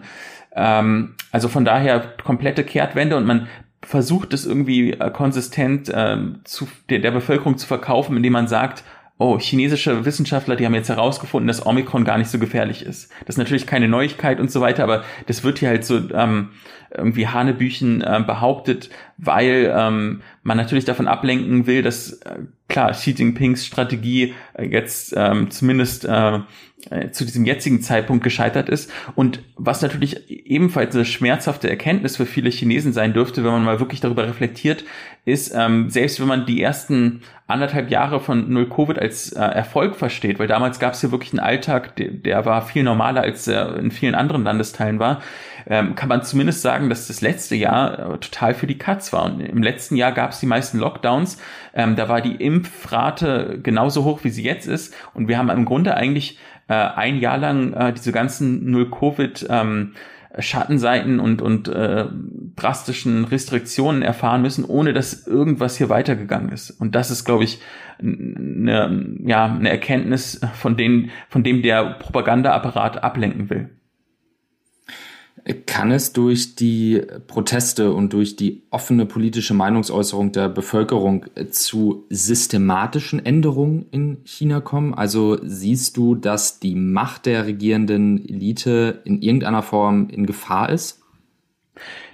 Ähm, 0.55 1.15
also 1.31 1.49
von 1.49 1.65
daher 1.65 1.99
komplette 2.23 2.63
Kehrtwende 2.63 3.17
und 3.17 3.25
man 3.25 3.47
versucht 3.81 4.33
es 4.33 4.45
irgendwie 4.45 4.93
äh, 4.93 5.11
konsistent 5.11 5.89
äh, 5.89 6.17
zu, 6.43 6.67
der, 6.89 6.99
der 6.99 7.11
Bevölkerung 7.11 7.57
zu 7.57 7.67
verkaufen, 7.67 8.15
indem 8.15 8.33
man 8.33 8.47
sagt, 8.47 8.83
oh, 9.19 9.37
chinesische 9.37 10.05
Wissenschaftler, 10.05 10.55
die 10.55 10.65
haben 10.65 10.73
jetzt 10.73 10.89
herausgefunden, 10.89 11.47
dass 11.47 11.65
Omikron 11.65 12.05
gar 12.05 12.17
nicht 12.17 12.29
so 12.29 12.39
gefährlich 12.39 12.83
ist. 12.83 13.11
Das 13.25 13.35
ist 13.35 13.37
natürlich 13.37 13.67
keine 13.67 13.89
Neuigkeit 13.89 14.39
und 14.39 14.49
so 14.49 14.61
weiter, 14.61 14.83
aber 14.83 15.03
das 15.27 15.43
wird 15.43 15.59
hier 15.59 15.67
halt 15.67 15.83
so 15.83 15.99
ähm, 16.13 16.51
irgendwie 16.89 17.27
Hanebüchen 17.27 18.01
äh, 18.01 18.23
behauptet, 18.25 18.89
weil 19.17 19.71
ähm, 19.75 20.21
man 20.43 20.57
natürlich 20.57 20.85
davon 20.85 21.07
ablenken 21.07 21.67
will, 21.67 21.81
dass 21.81 22.13
äh, 22.13 22.39
klar 22.69 22.91
Xi 22.91 23.11
Jinpings 23.11 23.65
Strategie 23.65 24.33
äh, 24.53 24.65
jetzt 24.65 25.13
ähm, 25.15 25.51
zumindest 25.51 26.05
äh, 26.05 26.39
äh, 26.89 27.11
zu 27.11 27.25
diesem 27.25 27.45
jetzigen 27.45 27.81
Zeitpunkt 27.81 28.23
gescheitert 28.23 28.69
ist. 28.69 28.89
Und 29.15 29.41
was 29.57 29.81
natürlich 29.81 30.29
ebenfalls 30.29 30.95
eine 30.95 31.03
schmerzhafte 31.03 31.69
Erkenntnis 31.69 32.15
für 32.17 32.25
viele 32.25 32.49
Chinesen 32.49 32.93
sein 32.93 33.13
dürfte, 33.13 33.43
wenn 33.43 33.51
man 33.51 33.65
mal 33.65 33.79
wirklich 33.81 33.99
darüber 33.99 34.25
reflektiert, 34.27 34.85
ist, 35.25 35.53
ähm, 35.53 35.89
selbst 35.89 36.19
wenn 36.21 36.27
man 36.27 36.45
die 36.45 36.61
ersten 36.61 37.21
anderthalb 37.47 37.89
Jahre 37.89 38.19
von 38.19 38.51
Null 38.51 38.69
Covid 38.69 38.97
als 38.97 39.33
äh, 39.33 39.41
Erfolg 39.41 39.95
versteht, 39.95 40.39
weil 40.39 40.47
damals 40.47 40.79
gab 40.79 40.93
es 40.93 41.01
hier 41.01 41.11
wirklich 41.11 41.33
einen 41.33 41.41
Alltag, 41.41 41.95
der, 41.97 42.11
der 42.11 42.45
war 42.45 42.61
viel 42.61 42.83
normaler, 42.83 43.21
als 43.21 43.47
er 43.47 43.75
in 43.77 43.91
vielen 43.91 44.15
anderen 44.15 44.43
Landesteilen 44.43 44.99
war, 44.99 45.21
ähm, 45.67 45.95
kann 45.95 46.09
man 46.09 46.23
zumindest 46.23 46.61
sagen, 46.61 46.89
dass 46.89 47.07
das 47.07 47.21
letzte 47.21 47.55
Jahr 47.55 47.99
äh, 47.99 48.17
total 48.19 48.53
für 48.53 48.67
die 48.67 48.77
Katz 48.77 49.11
war. 49.11 49.25
Und 49.25 49.41
im 49.41 49.61
letzten 49.61 49.95
Jahr 49.95 50.11
gab 50.11 50.31
es 50.31 50.39
die 50.39 50.45
meisten 50.45 50.79
Lockdowns. 50.79 51.41
Ähm, 51.73 51.95
da 51.95 52.07
war 52.07 52.21
die 52.21 52.35
Impfrate 52.35 53.59
genauso 53.61 54.05
hoch, 54.05 54.23
wie 54.23 54.29
sie 54.29 54.43
jetzt 54.43 54.67
ist. 54.67 54.95
Und 55.13 55.27
wir 55.27 55.37
haben 55.37 55.49
im 55.49 55.65
Grunde 55.65 55.95
eigentlich 55.95 56.39
äh, 56.69 56.73
ein 56.73 57.19
Jahr 57.19 57.37
lang 57.37 57.73
äh, 57.73 57.93
diese 57.93 58.11
ganzen 58.11 58.71
Null-Covid- 58.71 59.47
ähm, 59.49 59.93
Schattenseiten 60.37 61.19
und, 61.19 61.41
und 61.41 61.67
äh, 61.67 62.05
drastischen 62.55 63.25
Restriktionen 63.25 64.03
erfahren 64.03 64.43
müssen, 64.43 64.63
ohne 64.63 64.93
dass 64.93 65.25
irgendwas 65.25 65.77
hier 65.77 65.89
weitergegangen 65.89 66.51
ist. 66.51 66.69
Und 66.69 66.93
das 66.93 67.09
ist, 67.09 67.25
glaube 67.25 67.45
ich, 67.45 67.59
eine, 67.99 69.17
ja, 69.25 69.45
eine 69.45 69.69
Erkenntnis, 69.69 70.39
von, 70.53 70.77
denen, 70.77 71.09
von 71.29 71.43
dem 71.43 71.63
der 71.63 71.83
Propagandaapparat 71.93 73.03
ablenken 73.03 73.49
will. 73.49 73.69
Kann 75.65 75.91
es 75.91 76.13
durch 76.13 76.55
die 76.55 77.01
Proteste 77.27 77.93
und 77.93 78.13
durch 78.13 78.35
die 78.35 78.63
offene 78.69 79.05
politische 79.05 79.53
Meinungsäußerung 79.53 80.31
der 80.31 80.49
Bevölkerung 80.49 81.25
zu 81.51 82.05
systematischen 82.09 83.25
Änderungen 83.25 83.85
in 83.91 84.17
China 84.25 84.61
kommen? 84.61 84.93
Also 84.93 85.37
siehst 85.43 85.97
du, 85.97 86.15
dass 86.15 86.59
die 86.59 86.75
Macht 86.75 87.25
der 87.25 87.45
regierenden 87.45 88.27
Elite 88.27 89.01
in 89.05 89.21
irgendeiner 89.21 89.63
Form 89.63 90.09
in 90.09 90.25
Gefahr 90.25 90.69
ist? 90.69 91.01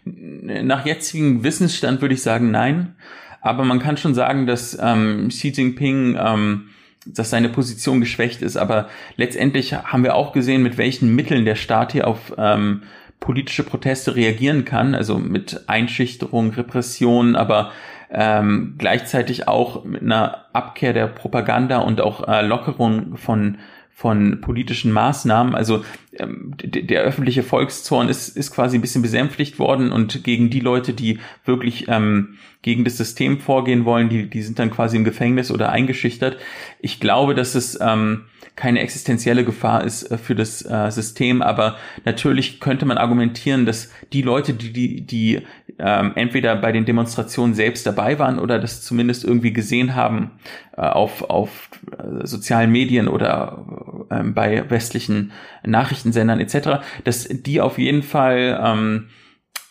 Nach 0.04 0.86
jetzigem 0.86 1.44
Wissensstand 1.44 2.02
würde 2.02 2.14
ich 2.14 2.22
sagen, 2.22 2.52
nein. 2.52 2.96
Aber 3.42 3.64
man 3.64 3.80
kann 3.80 3.98
schon 3.98 4.14
sagen, 4.14 4.46
dass 4.46 4.78
ähm, 4.80 5.30
Xi 5.30 5.50
Jinping 5.50 6.18
ähm, 6.20 6.70
dass 7.06 7.30
seine 7.30 7.50
Position 7.50 8.00
geschwächt 8.00 8.42
ist. 8.42 8.58
Aber 8.58 8.90
letztendlich 9.16 9.74
haben 9.74 10.04
wir 10.04 10.16
auch 10.16 10.34
gesehen, 10.34 10.64
mit 10.64 10.78
welchen 10.78 11.16
Mitteln 11.16 11.46
der 11.46 11.56
Staat 11.56 11.92
hier 11.92 12.08
auf 12.08 12.34
ähm, 12.38 12.82
politische 13.20 13.64
Proteste 13.64 14.16
reagieren 14.16 14.66
kann, 14.66 14.96
also 14.96 15.18
mit 15.18 15.64
Einschüchterung, 15.68 16.52
Repression, 16.52 17.36
aber 17.36 17.72
ähm, 18.12 18.76
gleichzeitig 18.78 19.48
auch 19.48 19.84
mit 19.84 20.04
einer 20.04 20.46
Abkehr 20.54 20.94
der 20.94 21.08
Propaganda 21.08 21.80
und 21.80 22.02
auch 22.02 22.28
äh, 22.28 22.46
Lockerung 22.46 23.18
von 23.18 23.58
von 23.98 24.42
politischen 24.42 24.92
Maßnahmen. 24.92 25.56
Also 25.56 25.86
ähm, 26.20 26.56
der 26.58 27.02
öffentliche 27.02 27.44
Volkszorn 27.44 28.10
ist, 28.10 28.36
ist 28.36 28.52
quasi 28.52 28.78
ein 28.78 28.82
bisschen 28.82 29.02
besänftigt 29.02 29.60
worden 29.60 29.92
und 29.92 30.24
gegen 30.24 30.50
die 30.50 30.60
Leute, 30.60 30.94
die 30.94 31.20
wirklich 31.46 31.88
ähm, 31.88 32.38
gegen 32.62 32.84
das 32.84 32.98
System 32.98 33.40
vorgehen 33.40 33.86
wollen, 33.86 34.10
die, 34.10 34.30
die 34.30 34.42
sind 34.42 34.58
dann 34.58 34.72
quasi 34.72 34.98
im 34.98 35.04
Gefängnis 35.04 35.52
oder 35.52 35.70
eingeschüchtert. 35.70 36.38
Ich 36.80 37.00
glaube, 37.00 37.36
dass 37.36 37.54
es 37.54 37.80
ähm, 37.80 38.26
keine 38.56 38.80
existenzielle 38.80 39.44
Gefahr 39.44 39.84
ist 39.84 40.10
äh, 40.12 40.18
für 40.18 40.36
das 40.36 40.64
äh, 40.64 40.90
System, 40.90 41.42
aber 41.42 41.76
natürlich 42.06 42.60
könnte 42.60 42.86
man 42.86 42.98
argumentieren, 42.98 43.66
dass 43.66 43.92
die 44.14 44.22
Leute, 44.22 44.54
die, 44.54 44.72
die, 44.72 45.02
die 45.02 45.42
ähm, 45.78 46.14
entweder 46.16 46.56
bei 46.56 46.72
den 46.72 46.86
Demonstrationen 46.86 47.54
selbst 47.54 47.86
dabei 47.86 48.18
waren 48.18 48.40
oder 48.40 48.60
das 48.60 48.82
zumindest 48.82 49.26
irgendwie 49.26 49.52
gesehen 49.52 49.94
haben 49.94 50.32
äh, 50.78 50.82
auf, 50.82 51.30
auf 51.30 51.70
äh, 51.92 52.26
sozialen 52.26 52.72
Medien 52.72 53.08
oder 53.08 53.66
äh, 54.10 54.24
bei 54.24 54.70
westlichen 54.70 55.34
Nachrichtensendern 56.06 56.40
etc., 56.40 56.84
dass 57.04 57.28
die 57.30 57.62
auf 57.62 57.78
jeden 57.78 58.04
Fall 58.04 58.60
ähm, 58.64 59.10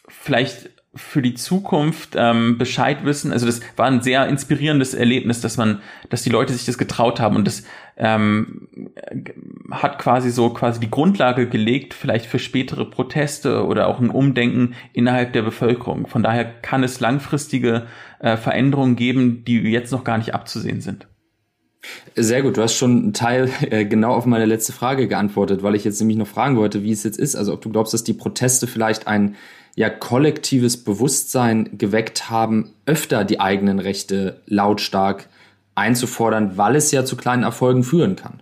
vielleicht 0.08 0.70
für 0.96 1.22
die 1.22 1.34
Zukunft 1.34 2.14
ähm, 2.16 2.56
Bescheid 2.56 3.04
wissen. 3.04 3.32
Also 3.32 3.46
das 3.46 3.60
war 3.76 3.86
ein 3.86 4.00
sehr 4.00 4.28
inspirierendes 4.28 4.94
Erlebnis, 4.94 5.40
dass 5.40 5.56
man, 5.56 5.80
dass 6.08 6.22
die 6.22 6.30
Leute 6.30 6.52
sich 6.52 6.66
das 6.66 6.78
getraut 6.78 7.18
haben 7.18 7.34
und 7.34 7.48
das 7.48 7.64
ähm, 7.96 8.68
hat 9.72 9.98
quasi 9.98 10.30
so 10.30 10.50
quasi 10.50 10.78
die 10.78 10.90
Grundlage 10.90 11.48
gelegt, 11.48 11.94
vielleicht 11.94 12.26
für 12.26 12.38
spätere 12.38 12.84
Proteste 12.84 13.66
oder 13.66 13.88
auch 13.88 13.98
ein 13.98 14.10
Umdenken 14.10 14.74
innerhalb 14.92 15.32
der 15.32 15.42
Bevölkerung. 15.42 16.06
Von 16.06 16.22
daher 16.22 16.44
kann 16.44 16.84
es 16.84 17.00
langfristige 17.00 17.86
äh, 18.20 18.36
Veränderungen 18.36 18.94
geben, 18.94 19.44
die 19.44 19.58
jetzt 19.62 19.90
noch 19.90 20.04
gar 20.04 20.18
nicht 20.18 20.32
abzusehen 20.32 20.80
sind. 20.80 21.08
Sehr 22.16 22.42
gut, 22.42 22.56
du 22.56 22.62
hast 22.62 22.74
schon 22.74 22.98
einen 22.98 23.12
Teil 23.12 23.50
äh, 23.70 23.84
genau 23.84 24.14
auf 24.14 24.26
meine 24.26 24.46
letzte 24.46 24.72
Frage 24.72 25.08
geantwortet, 25.08 25.62
weil 25.62 25.74
ich 25.74 25.84
jetzt 25.84 26.00
nämlich 26.00 26.16
noch 26.16 26.26
fragen 26.26 26.56
wollte, 26.56 26.82
wie 26.82 26.92
es 26.92 27.02
jetzt 27.02 27.18
ist. 27.18 27.34
Also 27.34 27.52
ob 27.52 27.60
du 27.60 27.70
glaubst, 27.70 27.92
dass 27.92 28.04
die 28.04 28.12
Proteste 28.12 28.66
vielleicht 28.66 29.06
ein 29.06 29.36
ja 29.76 29.90
kollektives 29.90 30.84
Bewusstsein 30.84 31.76
geweckt 31.76 32.30
haben, 32.30 32.70
öfter 32.86 33.24
die 33.24 33.40
eigenen 33.40 33.80
Rechte 33.80 34.40
lautstark 34.46 35.28
einzufordern, 35.74 36.56
weil 36.56 36.76
es 36.76 36.92
ja 36.92 37.04
zu 37.04 37.16
kleinen 37.16 37.42
Erfolgen 37.42 37.82
führen 37.82 38.16
kann. 38.16 38.40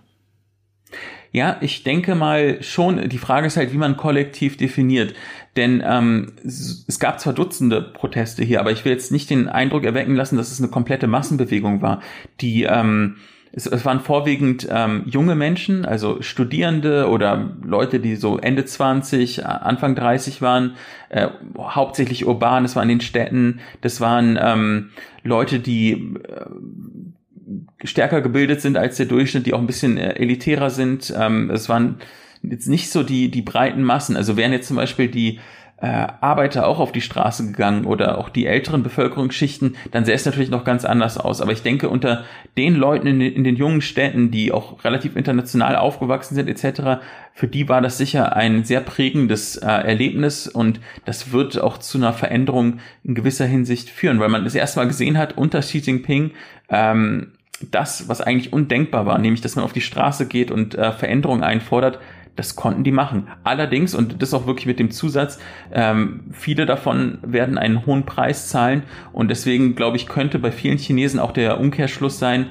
Ja, 1.31 1.57
ich 1.61 1.83
denke 1.83 2.13
mal 2.13 2.61
schon, 2.61 3.09
die 3.09 3.17
Frage 3.17 3.47
ist 3.47 3.57
halt, 3.57 3.73
wie 3.73 3.77
man 3.77 3.97
kollektiv 3.97 4.55
definiert. 4.55 5.15
Denn 5.55 5.83
ähm, 5.83 6.33
es 6.43 6.99
gab 6.99 7.19
zwar 7.19 7.33
Dutzende 7.33 7.81
Proteste 7.81 8.43
hier, 8.43 8.59
aber 8.59 8.71
ich 8.71 8.85
will 8.85 8.91
jetzt 8.91 9.11
nicht 9.11 9.31
den 9.31 9.47
Eindruck 9.47 9.83
erwecken 9.83 10.15
lassen, 10.15 10.37
dass 10.37 10.51
es 10.51 10.59
eine 10.59 10.69
komplette 10.69 11.07
Massenbewegung 11.07 11.81
war, 11.81 12.01
die 12.39 12.63
ähm, 12.63 13.15
es, 13.55 13.67
es 13.67 13.85
waren 13.85 13.99
vorwiegend 13.99 14.67
ähm, 14.69 15.03
junge 15.05 15.35
Menschen, 15.35 15.85
also 15.85 16.21
Studierende 16.21 17.07
oder 17.07 17.51
Leute, 17.63 17.99
die 17.99 18.15
so 18.15 18.37
Ende 18.37 18.65
20, 18.65 19.45
Anfang 19.45 19.95
30 19.95 20.41
waren, 20.41 20.75
äh, 21.09 21.27
hauptsächlich 21.57 22.25
urban, 22.25 22.65
es 22.65 22.75
war 22.75 22.83
in 22.83 22.89
den 22.89 23.01
Städten, 23.01 23.59
das 23.81 24.01
waren 24.01 24.39
ähm, 24.41 24.89
Leute, 25.23 25.59
die 25.59 25.91
äh, 25.91 27.87
stärker 27.87 28.21
gebildet 28.21 28.61
sind 28.61 28.75
als 28.75 28.97
der 28.97 29.05
Durchschnitt, 29.05 29.45
die 29.45 29.53
auch 29.53 29.59
ein 29.59 29.67
bisschen 29.67 29.97
äh, 29.97 30.13
elitärer 30.13 30.71
sind. 30.71 31.13
Ähm, 31.15 31.51
es 31.51 31.69
waren 31.69 31.97
jetzt 32.41 32.67
nicht 32.67 32.89
so 32.91 33.03
die, 33.03 33.29
die 33.29 33.41
breiten 33.43 33.83
Massen. 33.83 34.17
Also 34.17 34.35
wären 34.35 34.51
jetzt 34.51 34.67
zum 34.67 34.77
Beispiel 34.77 35.09
die 35.09 35.39
äh, 35.83 36.07
Arbeiter 36.21 36.65
auch 36.65 36.79
auf 36.79 36.93
die 36.93 37.01
Straße 37.01 37.45
gegangen 37.47 37.83
oder 37.83 38.17
auch 38.17 38.29
die 38.29 38.45
älteren 38.45 38.83
Bevölkerungsschichten, 38.83 39.75
dann 39.91 40.05
sähe 40.05 40.15
es 40.15 40.23
natürlich 40.23 40.49
noch 40.49 40.63
ganz 40.63 40.85
anders 40.85 41.17
aus. 41.17 41.41
Aber 41.41 41.51
ich 41.51 41.61
denke, 41.61 41.89
unter 41.89 42.23
den 42.55 42.75
Leuten 42.75 43.05
in 43.05 43.19
den, 43.19 43.33
in 43.33 43.43
den 43.43 43.57
jungen 43.57 43.81
Städten, 43.81 44.31
die 44.31 44.53
auch 44.53 44.85
relativ 44.85 45.17
international 45.17 45.75
aufgewachsen 45.75 46.35
sind 46.35 46.47
etc., 46.47 47.03
für 47.33 47.49
die 47.49 47.67
war 47.67 47.81
das 47.81 47.97
sicher 47.97 48.33
ein 48.33 48.63
sehr 48.63 48.79
prägendes 48.79 49.57
äh, 49.57 49.65
Erlebnis 49.67 50.47
und 50.47 50.79
das 51.03 51.33
wird 51.33 51.59
auch 51.59 51.77
zu 51.79 51.97
einer 51.97 52.13
Veränderung 52.13 52.79
in 53.03 53.13
gewisser 53.13 53.45
Hinsicht 53.45 53.89
führen, 53.89 54.21
weil 54.21 54.29
man 54.29 54.45
das 54.45 54.55
erste 54.55 54.79
Mal 54.79 54.87
gesehen 54.87 55.17
hat 55.17 55.37
unter 55.37 55.59
Xi 55.59 55.79
Jinping, 55.79 56.31
ähm, 56.69 57.33
das, 57.71 58.07
was 58.07 58.21
eigentlich 58.21 58.53
undenkbar 58.53 59.05
war, 59.05 59.17
nämlich 59.17 59.41
dass 59.41 59.57
man 59.57 59.65
auf 59.65 59.73
die 59.73 59.81
Straße 59.81 60.27
geht 60.27 60.49
und 60.49 60.75
äh, 60.75 60.93
Veränderungen 60.93 61.43
einfordert, 61.43 61.99
das 62.35 62.55
konnten 62.55 62.83
die 62.83 62.91
machen. 62.91 63.27
Allerdings, 63.43 63.93
und 63.93 64.21
das 64.21 64.33
auch 64.33 64.47
wirklich 64.47 64.65
mit 64.65 64.79
dem 64.79 64.91
Zusatz, 64.91 65.39
ähm, 65.71 66.21
viele 66.31 66.65
davon 66.65 67.19
werden 67.21 67.57
einen 67.57 67.85
hohen 67.85 68.05
Preis 68.05 68.49
zahlen. 68.49 68.83
Und 69.11 69.29
deswegen, 69.29 69.75
glaube 69.75 69.97
ich, 69.97 70.07
könnte 70.07 70.39
bei 70.39 70.51
vielen 70.51 70.77
Chinesen 70.77 71.19
auch 71.19 71.31
der 71.31 71.59
Umkehrschluss 71.59 72.19
sein, 72.19 72.47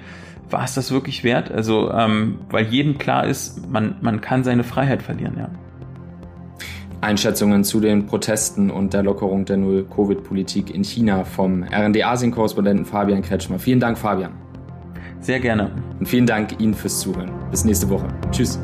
war 0.51 0.64
es 0.64 0.75
das 0.75 0.92
wirklich 0.92 1.25
wert? 1.25 1.51
Also, 1.51 1.90
ähm, 1.92 2.38
weil 2.51 2.66
jedem 2.66 2.99
klar 2.99 3.27
ist, 3.27 3.71
man, 3.71 3.97
man 4.03 4.21
kann 4.21 4.45
seine 4.45 4.64
Freiheit 4.64 5.03
verlieren, 5.03 5.35
ja. 5.38 5.49
Einschätzungen 7.01 7.64
zu 7.64 7.81
den 7.81 8.07
Protesten 8.07 8.71
und 8.71 8.95
der 8.95 9.03
Lockerung 9.03 9.45
der 9.45 9.57
Null-Covid-Politik 9.57 10.73
in 10.73 10.85
China 10.85 11.25
vom 11.25 11.64
RND-Asien-Korrespondenten 11.64 12.85
Fabian 12.85 13.23
Kretschmer. 13.23 13.59
Vielen 13.59 13.81
Dank, 13.81 13.99
Fabian. 13.99 14.31
Sehr 15.18 15.40
gerne. 15.40 15.73
Und 15.99 16.07
vielen 16.07 16.27
Dank 16.27 16.61
Ihnen 16.61 16.75
fürs 16.75 17.01
Zuhören. 17.01 17.31
Bis 17.51 17.64
nächste 17.64 17.88
Woche. 17.88 18.07
Tschüss. 18.31 18.61